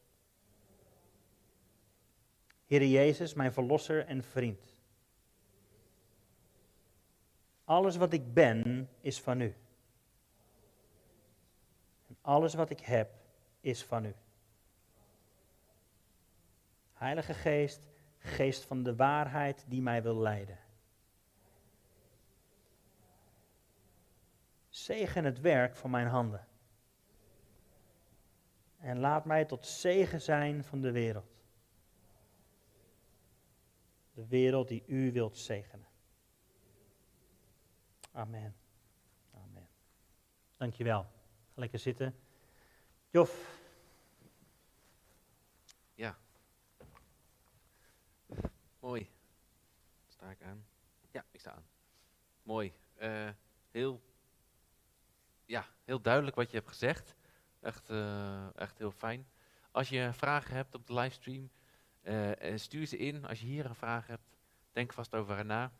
[2.67, 4.77] Heer Jezus, mijn verlosser en vriend.
[7.65, 9.55] Alles wat ik ben is van u.
[12.09, 13.11] En alles wat ik heb
[13.61, 14.15] is van u.
[16.93, 17.81] Heilige Geest,
[18.19, 20.59] geest van de waarheid die mij wil leiden.
[24.83, 26.47] Zegen het werk van mijn handen.
[28.79, 31.31] En laat mij tot zegen zijn van de wereld.
[34.15, 35.87] De wereld die u wilt zegenen.
[38.13, 38.57] Amen.
[39.35, 39.69] Amen.
[40.57, 41.03] Dankjewel.
[41.03, 42.15] Ga lekker zitten.
[43.11, 43.61] Jof.
[45.95, 46.19] Ja.
[48.81, 49.11] Mooi.
[50.09, 50.67] Sta ik aan?
[51.11, 51.67] Ja, ik sta aan.
[52.43, 52.73] Mooi.
[53.01, 53.31] Uh,
[53.71, 54.01] heel
[55.93, 57.15] heel duidelijk wat je hebt gezegd.
[57.61, 59.27] Echt, uh, echt heel fijn.
[59.71, 61.51] Als je vragen hebt op de livestream,
[62.03, 63.27] uh, stuur ze in.
[63.27, 64.37] Als je hier een vraag hebt,
[64.73, 65.73] denk vast over haar na.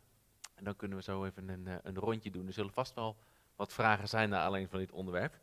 [0.55, 2.47] En dan kunnen we zo even een, een rondje doen.
[2.47, 3.17] Er zullen vast wel
[3.57, 5.39] wat vragen zijn naar alleen van dit onderwerp.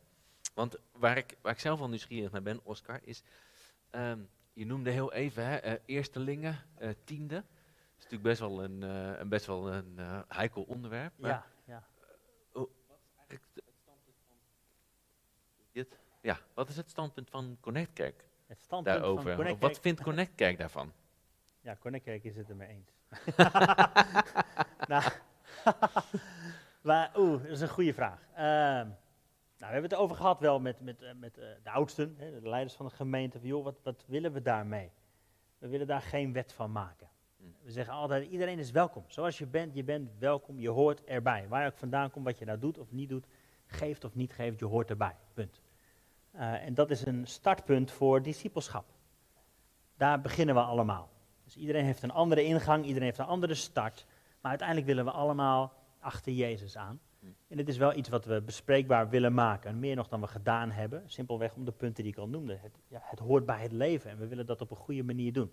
[0.54, 3.22] Want waar ik, waar ik zelf wel nieuwsgierig naar ben, Oscar, is...
[3.90, 7.34] Um, je noemde heel even, hè, uh, eerstelingen, uh, tiende.
[7.34, 7.44] Dat
[7.98, 11.12] is natuurlijk best wel een, uh, een best wel een heikel onderwerp.
[11.16, 11.86] Ja, ja.
[12.52, 12.68] wat
[13.00, 13.69] is eigenlijk
[16.20, 19.22] ja, wat is het standpunt van Connect Kerk het standpunt daarover?
[19.22, 20.92] Van Connect wat vindt Connect Kerk daarvan?
[21.62, 22.92] Ja, Connect Kerk is het er mee eens.
[24.88, 25.12] nou,
[26.88, 28.20] maar, oeh, dat is een goede vraag.
[28.32, 28.92] Uh, nou,
[29.58, 32.48] we hebben het over gehad wel met, met, eh, met uh, de oudsten, hè, de
[32.48, 33.38] leiders van de gemeente.
[33.38, 34.90] Van, joh, wat, wat willen we daarmee?
[35.58, 37.08] We willen daar geen wet van maken.
[37.36, 37.44] Hm.
[37.62, 39.04] We zeggen altijd, iedereen is welkom.
[39.06, 41.48] Zoals je bent, je bent welkom, je hoort erbij.
[41.48, 43.26] Waar je ook vandaan komt, wat je nou doet of niet doet,
[43.66, 45.16] geeft of niet geeft, je hoort erbij.
[46.34, 48.84] Uh, en dat is een startpunt voor discipelschap.
[49.96, 51.10] Daar beginnen we allemaal.
[51.44, 54.06] Dus iedereen heeft een andere ingang, iedereen heeft een andere start.
[54.40, 57.00] Maar uiteindelijk willen we allemaal achter Jezus aan.
[57.48, 59.78] En dit is wel iets wat we bespreekbaar willen maken.
[59.78, 61.02] meer nog dan we gedaan hebben.
[61.06, 62.58] Simpelweg om de punten die ik al noemde.
[62.62, 65.32] Het, ja, het hoort bij het leven en we willen dat op een goede manier
[65.32, 65.52] doen.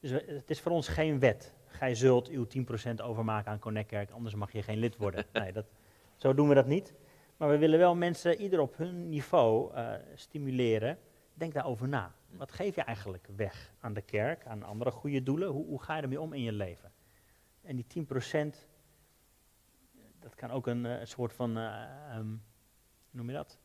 [0.00, 1.54] Dus we, het is voor ons geen wet.
[1.66, 2.46] Gij zult uw
[2.90, 5.24] 10% overmaken aan Connect Kerk, anders mag je geen lid worden.
[5.32, 5.66] Nee, dat,
[6.16, 6.94] zo doen we dat niet.
[7.36, 10.98] Maar we willen wel mensen, ieder op hun niveau, uh, stimuleren.
[11.34, 12.14] Denk daarover na.
[12.30, 15.48] Wat geef je eigenlijk weg aan de kerk, aan andere goede doelen?
[15.48, 16.92] Hoe, hoe ga je ermee om in je leven?
[17.62, 18.68] En die 10%,
[20.20, 22.20] dat kan ook een, uh, soort van, uh,
[23.10, 23.58] noem je dat?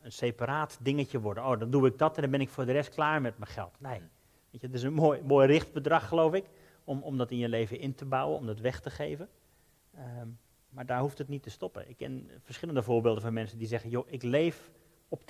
[0.00, 1.44] Een separaat dingetje worden.
[1.44, 3.50] Oh, dan doe ik dat en dan ben ik voor de rest klaar met mijn
[3.50, 3.80] geld.
[3.80, 4.00] Nee.
[4.50, 6.44] Weet je, het is een mooi, mooi richtbedrag, geloof ik,
[6.84, 9.28] om, om dat in je leven in te bouwen, om dat weg te geven.
[9.94, 10.38] Um,
[10.68, 11.88] maar daar hoeft het niet te stoppen.
[11.88, 14.70] Ik ken verschillende voorbeelden van mensen die zeggen: joh, ik leef
[15.08, 15.24] op 10%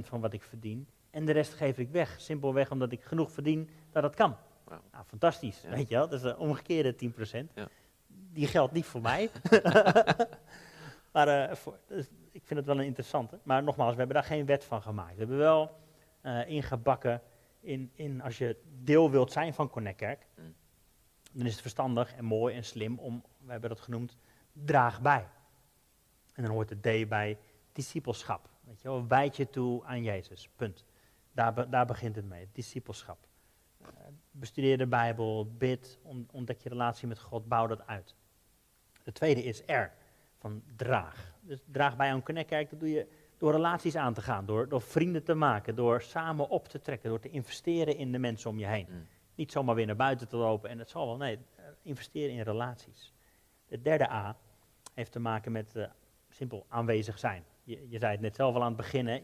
[0.00, 2.20] van wat ik verdien en de rest geef ik weg.
[2.20, 4.36] Simpelweg omdat ik genoeg verdien dat dat kan.
[4.64, 4.78] Wow.
[4.92, 6.08] Nou, fantastisch, weet je wel.
[6.08, 7.52] Dat is de omgekeerde 10%.
[7.54, 7.68] Ja.
[8.06, 9.30] Die geldt niet voor mij.
[11.12, 13.38] maar uh, voor, dus ik vind het wel een interessante.
[13.42, 15.12] Maar nogmaals, we hebben daar geen wet van gemaakt.
[15.12, 15.70] We hebben wel
[16.20, 17.22] eh, ingebakken
[17.60, 20.54] in, in als je deel wilt zijn van Connect Kerk, Mm.
[21.32, 24.16] dan is het verstandig en mooi en slim om, we hebben dat genoemd,
[24.52, 25.28] draag bij.
[26.34, 27.38] En dan hoort het D bij
[27.72, 28.48] discipelschap.
[28.60, 30.48] Weet je wel, wijd je toe aan Jezus.
[30.56, 30.84] Punt.
[31.32, 33.26] Daar, be- daar begint het mee, discipelschap.
[33.80, 33.88] Eh,
[34.30, 38.14] bestudeer de Bijbel, bid, on- ontdek je relatie met God, bouw dat uit.
[39.02, 39.90] De tweede is R,
[40.38, 41.32] van draag.
[41.40, 43.06] Dus draag bij aan Connect dat doe je
[43.38, 47.08] door relaties aan te gaan, door, door vrienden te maken, door samen op te trekken,
[47.08, 48.86] door te investeren in de mensen om je heen.
[48.90, 49.06] Mm.
[49.34, 51.38] Niet zomaar weer naar buiten te lopen en het zal wel, nee,
[51.82, 53.11] investeren in relaties.
[53.72, 54.36] De derde A
[54.94, 55.84] heeft te maken met eh,
[56.28, 57.44] simpel aanwezig zijn.
[57.62, 59.22] Je, je zei het net zelf al aan het begin, hè,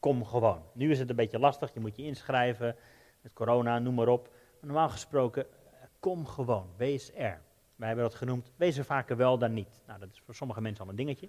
[0.00, 0.62] kom gewoon.
[0.72, 2.76] Nu is het een beetje lastig, je moet je inschrijven,
[3.20, 4.34] met corona, noem maar op.
[4.60, 7.42] Normaal gesproken, eh, kom gewoon, wees er.
[7.76, 9.80] Wij hebben dat genoemd, wees er vaker wel dan niet.
[9.86, 11.28] Nou, dat is voor sommige mensen al een dingetje,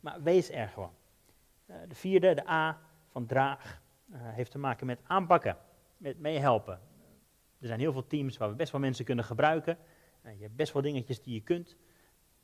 [0.00, 0.94] maar wees er gewoon.
[1.66, 5.56] Eh, de vierde, de A van draag, heeft te maken met aanpakken,
[5.96, 6.80] met meehelpen.
[7.60, 9.78] Er zijn heel veel teams waar we best wel mensen kunnen gebruiken.
[10.22, 11.76] Eh, je hebt best wel dingetjes die je kunt.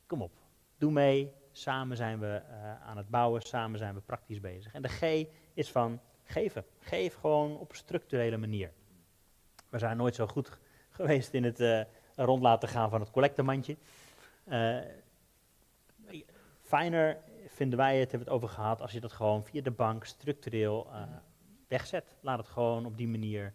[0.07, 0.31] Kom op,
[0.77, 1.33] doe mee.
[1.51, 4.73] Samen zijn we eh, aan het bouwen, samen zijn we praktisch bezig.
[4.73, 6.65] En de G is van geven.
[6.79, 8.71] Geef gewoon op structurele manier.
[9.69, 11.81] We zijn nooit zo goed geweest in het eh,
[12.15, 13.77] rond laten gaan van het collectemandje.
[14.43, 14.77] Eh,
[16.61, 19.71] fijner vinden wij het, hebben we het over gehad, als je dat gewoon via de
[19.71, 20.87] bank structureel
[21.67, 22.15] wegzet.
[22.19, 23.53] Laat het gewoon op die manier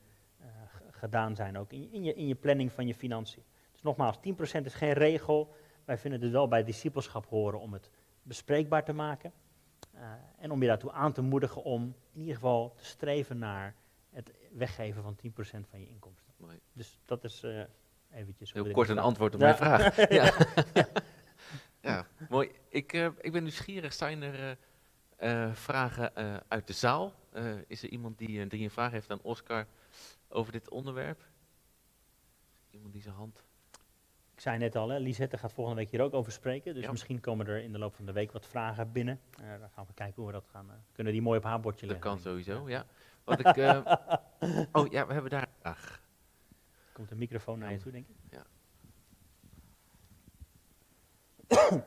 [0.91, 3.43] gedaan zijn, ook in, in, je, in je planning van je financiën.
[3.73, 4.21] Dus nogmaals, 10%
[4.65, 5.55] is geen regel.
[5.91, 7.91] Wij vinden het wel bij discipelschap horen om het
[8.23, 9.33] bespreekbaar te maken.
[9.93, 13.75] Eh, en om je daartoe aan te moedigen om in ieder geval te streven naar
[14.11, 16.33] het weggeven van 10% van je inkomsten.
[16.37, 16.61] Mooi.
[16.73, 17.63] Dus dat is eh
[18.11, 18.53] eventjes...
[18.53, 19.47] Heel kort een antwoord op Ja.
[19.47, 19.97] mijn vraag.
[20.19, 20.33] Ja,
[21.91, 22.51] ja mooi.
[22.69, 23.93] Ik, eh, ik ben nieuwsgierig.
[23.93, 24.57] Zijn er
[25.55, 26.15] vragen
[26.49, 27.15] uit de zaal?
[27.67, 29.67] Is er iemand die, die een vraag heeft aan Oscar
[30.29, 31.25] over dit onderwerp?
[32.71, 33.45] Iemand die zijn hand...
[34.41, 36.75] Ik zei net al, hè, Lisette gaat volgende week hier ook over spreken.
[36.75, 36.91] Dus Ja.
[36.91, 39.21] misschien komen er in de loop van de week wat vragen binnen.
[39.43, 40.71] Eh, dan gaan we kijken hoe we dat gaan.
[40.71, 42.11] eh, kunnen die mooi op haar bordje Dat leggen.
[42.23, 42.45] kan denk ik.
[42.45, 42.87] sowieso, ja.
[43.25, 43.97] Wat ik, eh,
[44.83, 45.49] oh ja, we hebben daar.
[45.63, 45.89] Er
[46.93, 48.17] komt een microfoon naar je toe, denk ik.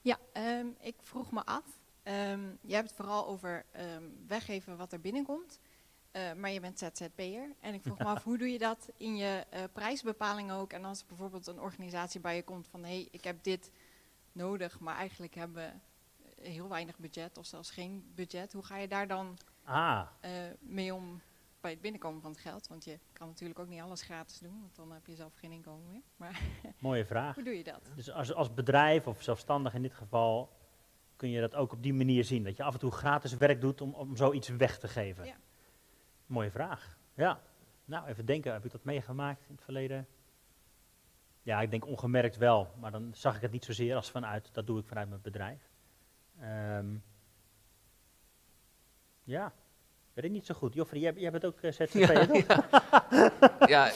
[0.00, 1.64] Ja, ehm, ik vroeg me af.
[2.02, 5.60] ehm, je hebt het vooral over ehm, weggeven wat er binnenkomt.
[6.10, 7.54] Eh, maar je bent ZZP'er.
[7.60, 10.72] En ik vroeg me af, hoe doe je dat in je eh, prijsbepaling ook?
[10.72, 12.84] En als bijvoorbeeld een organisatie bij je komt van...
[12.84, 13.70] hé, hey, ik heb dit
[14.32, 15.56] nodig, maar eigenlijk hebben
[16.36, 17.38] we heel weinig budget...
[17.38, 18.52] of zelfs geen budget.
[18.52, 21.20] Hoe ga je daar dan Ah, eh, mee om
[21.60, 22.68] bij het binnenkomen van het geld?
[22.68, 24.60] Want je kan natuurlijk ook niet alles gratis doen...
[24.60, 26.02] want dan heb je zelf geen inkomen meer.
[26.16, 26.40] Maar
[26.78, 27.34] mooie vraag.
[27.34, 27.90] hoe doe je dat?
[27.94, 30.52] Dus als, als bedrijf of zelfstandig in dit geval
[31.16, 32.44] kun je dat ook op die manier zien.
[32.44, 35.24] Dat je af en toe gratis werk doet om, om zoiets weg te geven.
[35.24, 35.36] Ja.
[36.30, 36.96] Mooie vraag.
[37.14, 37.40] Ja.
[37.84, 38.52] Nou, even denken.
[38.52, 40.06] Heb ik dat meegemaakt in het verleden?
[41.42, 42.74] Ja, ik denk ongemerkt wel.
[42.80, 44.48] Maar dan zag ik het niet zozeer als vanuit.
[44.54, 45.60] Dat doe ik vanuit mijn bedrijf.
[46.40, 46.86] Ehm,
[49.24, 49.52] ja.
[50.12, 50.74] Weet ik niet zo goed.
[50.74, 53.68] Joffrey, jij, jij bent ook uh, ZZP'er, toch?
[53.68, 53.92] Ja,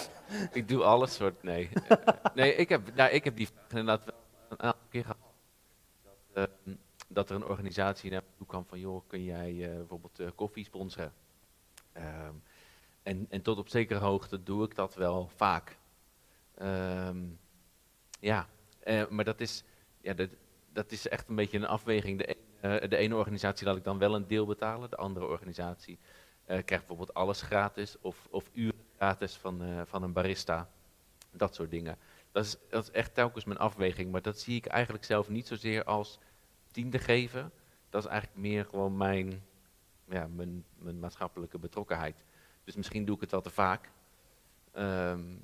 [0.53, 1.43] ik doe alles soort.
[1.43, 4.15] Nee, Eh, nee ik, heb, nou, ik heb die vraag inderdaad wel
[4.49, 5.19] een aantal keer gehad.
[6.33, 6.75] Dat, eh,
[7.09, 10.29] dat er een organisatie naar me toe kwam van, joh, kun jij eh, bijvoorbeeld eh,
[10.35, 11.13] koffie sponsoren?
[11.95, 12.35] Ehm,
[13.03, 15.77] en, en tot op zekere hoogte doe ik dat wel vaak.
[16.55, 17.19] Ehm,
[18.21, 18.49] ja,
[18.81, 19.65] eh, maar dat is,
[20.01, 20.29] ja, dat,
[20.73, 22.19] dat is echt een beetje een afweging.
[22.19, 25.99] De, eh, de ene organisatie laat ik dan wel een deel betalen, de andere organisatie
[26.45, 30.71] eh, krijgt bijvoorbeeld alles gratis of, of uren gratis van, van een barista.
[31.31, 31.99] Dat soort dingen.
[32.33, 35.47] Dat is, dat is echt telkens mijn afweging, maar dat zie ik eigenlijk zelf niet
[35.47, 36.19] zozeer als
[36.71, 37.53] tiende geven.
[37.91, 39.43] Dat is eigenlijk meer gewoon mijn,
[40.09, 42.25] ja, mijn, mijn maatschappelijke betrokkenheid.
[42.65, 43.91] Dus misschien doe ik het wel te vaak.
[44.73, 45.37] Ehm,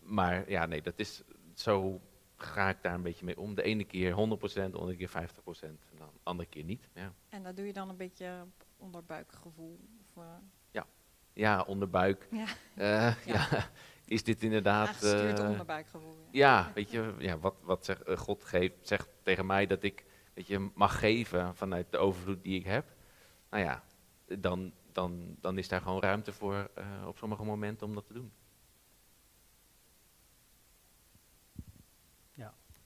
[0.00, 1.22] maar ja, nee, dat is,
[1.54, 2.00] zo
[2.36, 3.54] ga ik daar een beetje mee om.
[3.54, 4.14] De ene keer 100%,
[4.70, 5.12] de andere keer 50%,
[5.60, 6.88] en dan de andere keer niet.
[6.94, 7.12] Ja.
[7.28, 9.80] En dat doe je dan een beetje onderbuikgevoel?
[10.00, 10.22] Of, eh,
[11.36, 12.28] Ja, onderbuik.
[12.30, 12.46] Ja.
[12.74, 13.68] Eh, ja.
[14.04, 14.88] is dit inderdaad...
[14.88, 16.16] aangestuurd eh, onderbuikgevoel.
[16.30, 16.58] Ja.
[16.58, 20.04] ja, weet je, ja, wat, wat zegt, eh, God geeft, zegt tegen mij dat ik
[20.34, 22.94] weet je, mag geven vanuit de overvloed die ik heb.
[23.50, 23.82] Nou ja,
[24.38, 28.12] dan, dan, dan is daar gewoon ruimte voor eh, op sommige momenten om dat te
[28.12, 28.32] doen.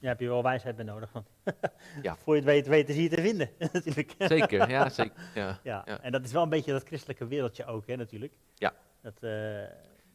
[0.00, 1.12] Daar heb je wel wijsheid bij nodig.
[1.12, 1.28] Want
[2.02, 2.16] Ja.
[2.16, 4.14] voor je het weet, weten ze je te vinden, natuurlijk.
[4.18, 5.30] Zeker, ja, zeker.
[5.34, 5.60] Ja.
[5.62, 5.82] Ja.
[5.86, 6.00] Ja.
[6.00, 8.32] en dat is wel een beetje dat christelijke wereldje ook, hè, natuurlijk.
[8.54, 8.74] Ja.
[9.00, 9.64] Dat, eh,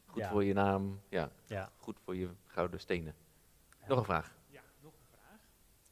[0.06, 0.30] Goed Ja.
[0.30, 1.70] voor je naam, ja, ja.
[1.76, 3.14] goed voor je gouden stenen.
[3.88, 4.34] Nog een vraag.
[4.48, 5.40] Ja, nog een vraag.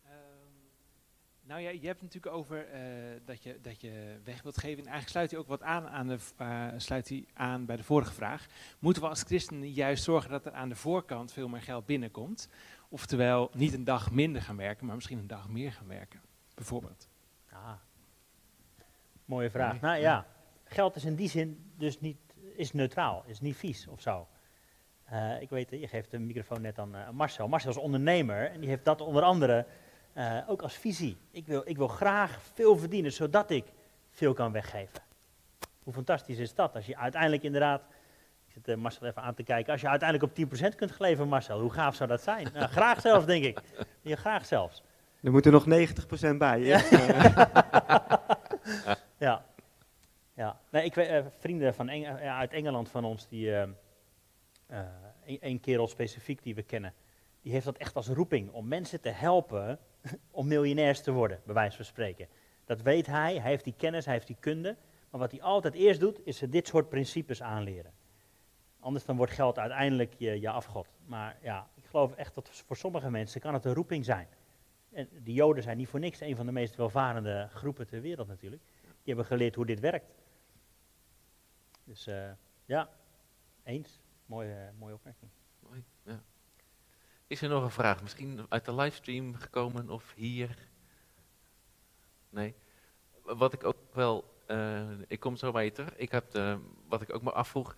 [0.03, 0.13] Ehm,
[1.47, 2.81] Nou ja, je hebt het natuurlijk over eh,
[3.25, 4.79] dat, je, dat je weg wilt geven.
[4.79, 7.85] En eigenlijk sluit hij ook wat aan, aan de, eh, sluit hij aan bij de
[7.85, 8.47] vorige vraag.
[8.79, 12.49] Moeten we als christenen juist zorgen dat er aan de voorkant veel meer geld binnenkomt?
[12.89, 16.21] Oftewel, niet een dag minder gaan werken, maar misschien een dag meer gaan werken,
[16.55, 17.09] bijvoorbeeld.
[17.53, 17.73] Ah.
[19.25, 19.81] Mooie vraag.
[19.81, 20.27] Nou ja,
[20.65, 22.19] geld is in die zin dus niet,
[22.57, 24.29] is neutraal, is niet vies of zo.
[25.05, 27.49] Eh, ik weet, je geeft de microfoon net aan Marcel.
[27.49, 29.67] Marcel is ondernemer en die heeft dat onder andere
[30.15, 31.17] eh, ook als visie.
[31.31, 33.65] Ik wil, ik wil graag veel verdienen, zodat ik
[34.11, 35.03] veel kan weggeven.
[35.83, 37.83] Hoe fantastisch is dat als je uiteindelijk inderdaad,
[38.47, 41.29] ik zit eh, Marcel even aan te kijken, als je uiteindelijk op 10% kunt leven,
[41.29, 42.49] Marcel, hoe gaaf zou dat zijn?
[42.55, 43.61] Nou, graag zelfs, denk ik.
[44.01, 44.83] Ja, graag zelfs.
[45.23, 46.61] Er moet er nog 90% bij.
[46.61, 46.81] Ja.
[49.19, 49.45] Ja.
[50.35, 50.59] Ja.
[50.71, 53.77] Nee, ik weet, eh, vrienden van Eng- uit Engeland van ons, die, een,
[55.41, 56.95] een kerel specifiek die we kennen,
[57.43, 59.79] die heeft dat echt als roeping om mensen te helpen
[60.31, 62.29] om miljonairs te worden, bij wijze van spreken.
[62.65, 64.77] Dat weet hij, hij heeft die kennis, hij heeft die kunde,
[65.11, 67.93] maar wat hij altijd eerst doet, is ze dit soort principes aanleren.
[68.81, 70.89] Anders dan wordt geld uiteindelijk je, je afgod.
[71.07, 74.29] Maar ja, ik geloof echt dat voor sommige mensen kan het een roeping zijn.
[74.91, 78.29] En de Joden zijn niet voor niks een van de meest welvarende groepen ter wereld
[78.29, 78.63] natuurlijk.
[78.85, 80.15] Die hebben geleerd hoe dit werkt.
[81.85, 82.31] Dus eh,
[82.65, 82.89] ja,
[83.63, 84.01] eens.
[84.27, 85.31] Mooie, eh, mooie opmerking.
[85.61, 86.23] Mooi, ja.
[87.27, 88.03] Is er nog een vraag?
[88.03, 90.69] Misschien uit de livestream gekomen of hier?
[92.31, 92.55] Nee.
[93.23, 95.97] Wat ik ook wel, eh, ik kom zo bij je terug.
[95.97, 96.59] Ik heb de,
[96.89, 97.77] wat ik ook me afvroeg.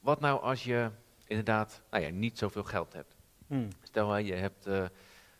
[0.00, 0.90] Wat nou als je
[1.26, 3.14] inderdaad, nou ja, niet zoveel geld hebt?
[3.46, 3.68] Hmm.
[3.82, 4.86] Stel, je, hebt, eh,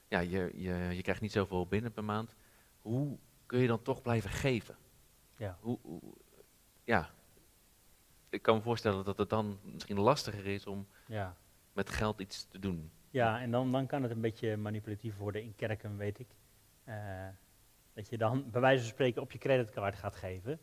[0.08, 2.34] ja, je, je, je krijgt niet zoveel binnen per maand.
[2.82, 4.76] Hoe kun je dan toch blijven geven?
[5.36, 5.58] Ja.
[5.60, 6.14] Hoe, hoe-
[6.84, 7.10] ja.
[8.30, 11.36] Ik kan me voorstellen dat het dan misschien lastiger is om Ja,
[11.72, 12.90] met geld iets te doen.
[13.18, 16.28] Ja en dan, dan kan het een beetje manipulatief worden in kerken, weet ik.
[16.84, 17.28] Eh,
[17.92, 20.60] dat je dan bij wijze van spreken op je creditcard gaat geven.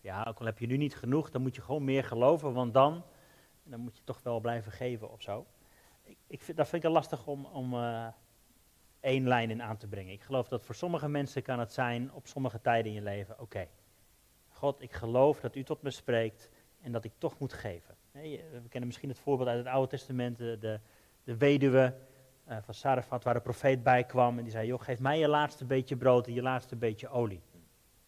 [0.00, 2.74] Ja, ook al heb je nu niet genoeg, dan moet je gewoon meer geloven, want
[2.74, 3.04] dan,
[3.62, 5.46] dan moet je toch wel blijven geven of zo.
[6.02, 8.06] Ik, ik vind, dat vind ik wel lastig om, om eh,
[9.00, 10.12] één lijn in aan te brengen.
[10.12, 13.40] Ik geloof dat voor sommige mensen kan het zijn, op sommige tijden in je leven,
[13.40, 13.68] oké,
[14.48, 16.50] God, ik geloof dat u tot me spreekt
[16.80, 17.96] en dat ik toch moet geven.
[18.12, 20.80] We kennen misschien het voorbeeld uit het Oude Testament, de,
[21.24, 21.94] de, weduwe
[22.44, 25.28] eh, van Sarafat, waar de profeet bij kwam en die zei, joh, geef mij je
[25.28, 27.42] laatste beetje brood en je laatste beetje olie.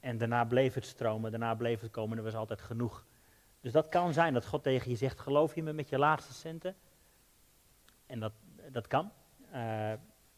[0.00, 3.06] En daarna bleef het stromen, daarna bleef het komen, er was altijd genoeg.
[3.60, 6.32] Dus dat kan zijn dat God tegen je zegt, geloof je me met je laatste
[6.32, 6.76] centen?
[8.06, 8.32] En dat,
[8.70, 9.10] dat kan.
[9.50, 9.90] Eh,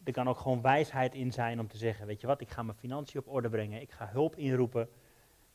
[0.03, 2.63] er kan ook gewoon wijsheid in zijn om te zeggen, weet je wat, ik ga
[2.63, 4.89] mijn financiën op orde brengen, ik ga hulp inroepen,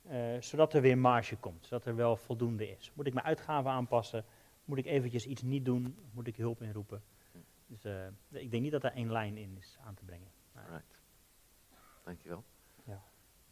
[0.02, 2.92] eh, zodat er weer marge komt, zodat er wel voldoende is.
[2.94, 4.24] Moet ik mijn uitgaven aanpassen?
[4.64, 5.98] Moet ik eventjes iets niet doen?
[6.12, 7.02] Moet ik hulp inroepen?
[7.74, 10.30] Dus eh, ik denk niet dat er één lijn in is aan te brengen.
[10.52, 10.98] Right.
[12.04, 12.44] Dankjewel.
[12.84, 13.02] Ja.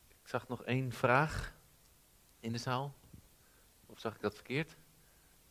[0.09, 1.55] Ik zag nog één vraag
[2.41, 2.95] in de zaal.
[3.87, 4.77] Of zag ik dat verkeerd?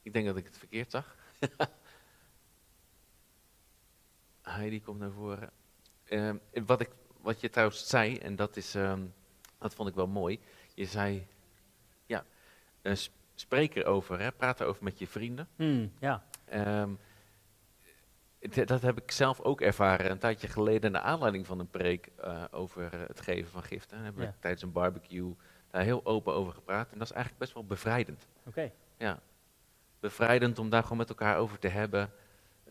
[0.02, 1.16] Ik denk dat ik het verkeerd zag.
[4.42, 5.52] Heidi komt naar voren.
[6.04, 6.90] Ehm, wat, ik,
[7.22, 9.06] wat je trouwens zei, en dat, is, ehm,
[9.58, 10.40] dat vond ik wel mooi.
[10.74, 11.28] Je zei,
[12.06, 12.26] ja,
[12.84, 15.48] sp- spreek erover, hè, praat erover met je vrienden.
[15.56, 16.94] Hmm, ja, Ehm,
[18.66, 22.44] dat heb ik zelf ook ervaren een tijdje geleden naar aanleiding van een preek eh,
[22.52, 23.96] over eh, het geven van giften.
[23.96, 24.30] Daar hebben Ja.
[24.30, 25.36] we tijdens een barbecue
[25.70, 26.92] daar heel open over gepraat.
[26.92, 28.28] En dat is eigenlijk best wel bevrijdend.
[28.46, 28.72] oké.
[28.98, 29.20] Ja.
[30.00, 32.12] Bevrijdend om daar gewoon met elkaar over te hebben.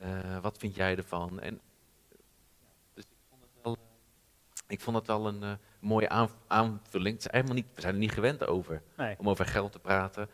[0.00, 1.40] Eh, wat vind jij ervan?
[1.40, 1.60] En,
[2.94, 3.76] dus ik vond het wel,
[4.66, 7.14] ik vond het wel een eh, mooie aan- aanvulling.
[7.14, 9.78] Het is helemaal niet, we zijn er niet gewend over, Nee, om over geld te
[9.78, 10.28] praten.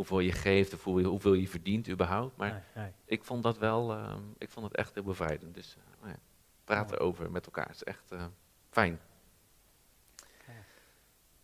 [0.00, 2.36] Hoeveel je geeft of hoe hoeveel je verdient überhaupt.
[2.36, 2.92] Maar nee, nee.
[3.04, 5.54] ik vond dat wel, ehm, ik vond het echt heel bevrijdend.
[5.54, 6.16] Dus ja,
[6.64, 8.24] praat erover met elkaar is echt eh,
[8.70, 9.00] fijn.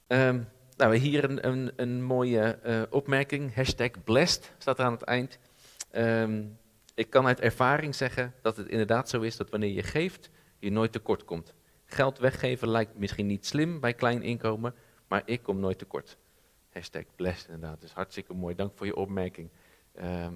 [0.07, 0.43] Ehm,
[0.77, 3.55] nou, hier een, een, een mooie eh, opmerking.
[3.55, 5.39] Hashtag blessed staat er aan het eind.
[5.91, 6.45] Ehm,
[6.95, 10.71] ik kan uit ervaring zeggen dat het inderdaad zo is dat wanneer je geeft, je
[10.71, 11.55] nooit tekort komt.
[11.85, 14.75] Geld weggeven lijkt misschien niet slim bij klein inkomen,
[15.09, 16.17] maar ik kom nooit tekort.
[16.77, 17.81] Hashtag blessed inderdaad.
[17.81, 18.55] Dus hartstikke mooi.
[18.55, 19.51] Dank voor je opmerking.
[19.93, 20.35] Ehm,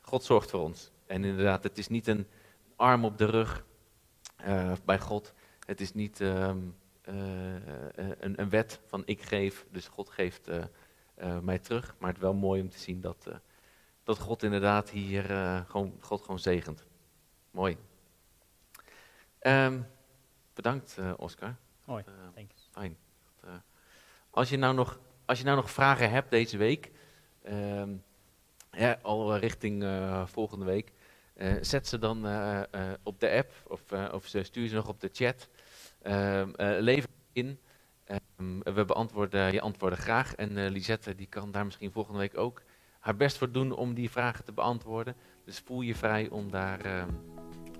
[0.00, 0.90] God zorgt voor ons.
[1.06, 2.26] En inderdaad, het is niet een
[2.76, 3.64] arm op de rug
[4.36, 5.34] eh, bij God.
[5.66, 6.58] Het is niet ehm,
[7.00, 7.62] eh, eh,
[8.18, 10.50] een, een wet van ik geef, dus God geeft
[11.42, 11.94] mij terug.
[11.98, 13.30] Maar het is wel mooi om te zien dat,
[14.04, 15.24] dat God inderdaad hier
[15.68, 16.84] gewoon, God gewoon zegent.
[17.50, 17.76] Mooi.
[19.38, 19.80] Ehm,
[20.54, 21.56] bedankt, Oscar.
[21.84, 22.04] Mooi,
[22.34, 22.68] thanks.
[22.72, 22.96] Fijn.
[24.30, 24.98] Als, je nou nog,
[25.30, 26.90] als je nou nog vragen hebt deze week,
[27.42, 27.90] ehm,
[29.02, 30.92] al richting eh, volgende week,
[31.34, 32.60] eh, zet ze dan eh,
[33.02, 33.80] op de app of,
[34.12, 35.48] of stuur ze nog op de chat.
[36.02, 37.58] Ehm, eh, lever in.
[38.04, 40.34] Ehm, we beantwoorden je antwoorden graag.
[40.34, 42.62] En eh, Lisette die kan daar misschien volgende week ook
[42.98, 45.16] haar best voor doen om die vragen te beantwoorden.
[45.44, 47.06] Dus voel je vrij om daar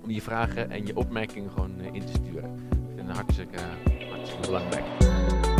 [0.02, 2.54] om je vragen en je opmerkingen gewoon in te sturen.
[2.54, 3.58] Ik vind het hartstikke,
[4.10, 5.59] hartstikke belangrijk.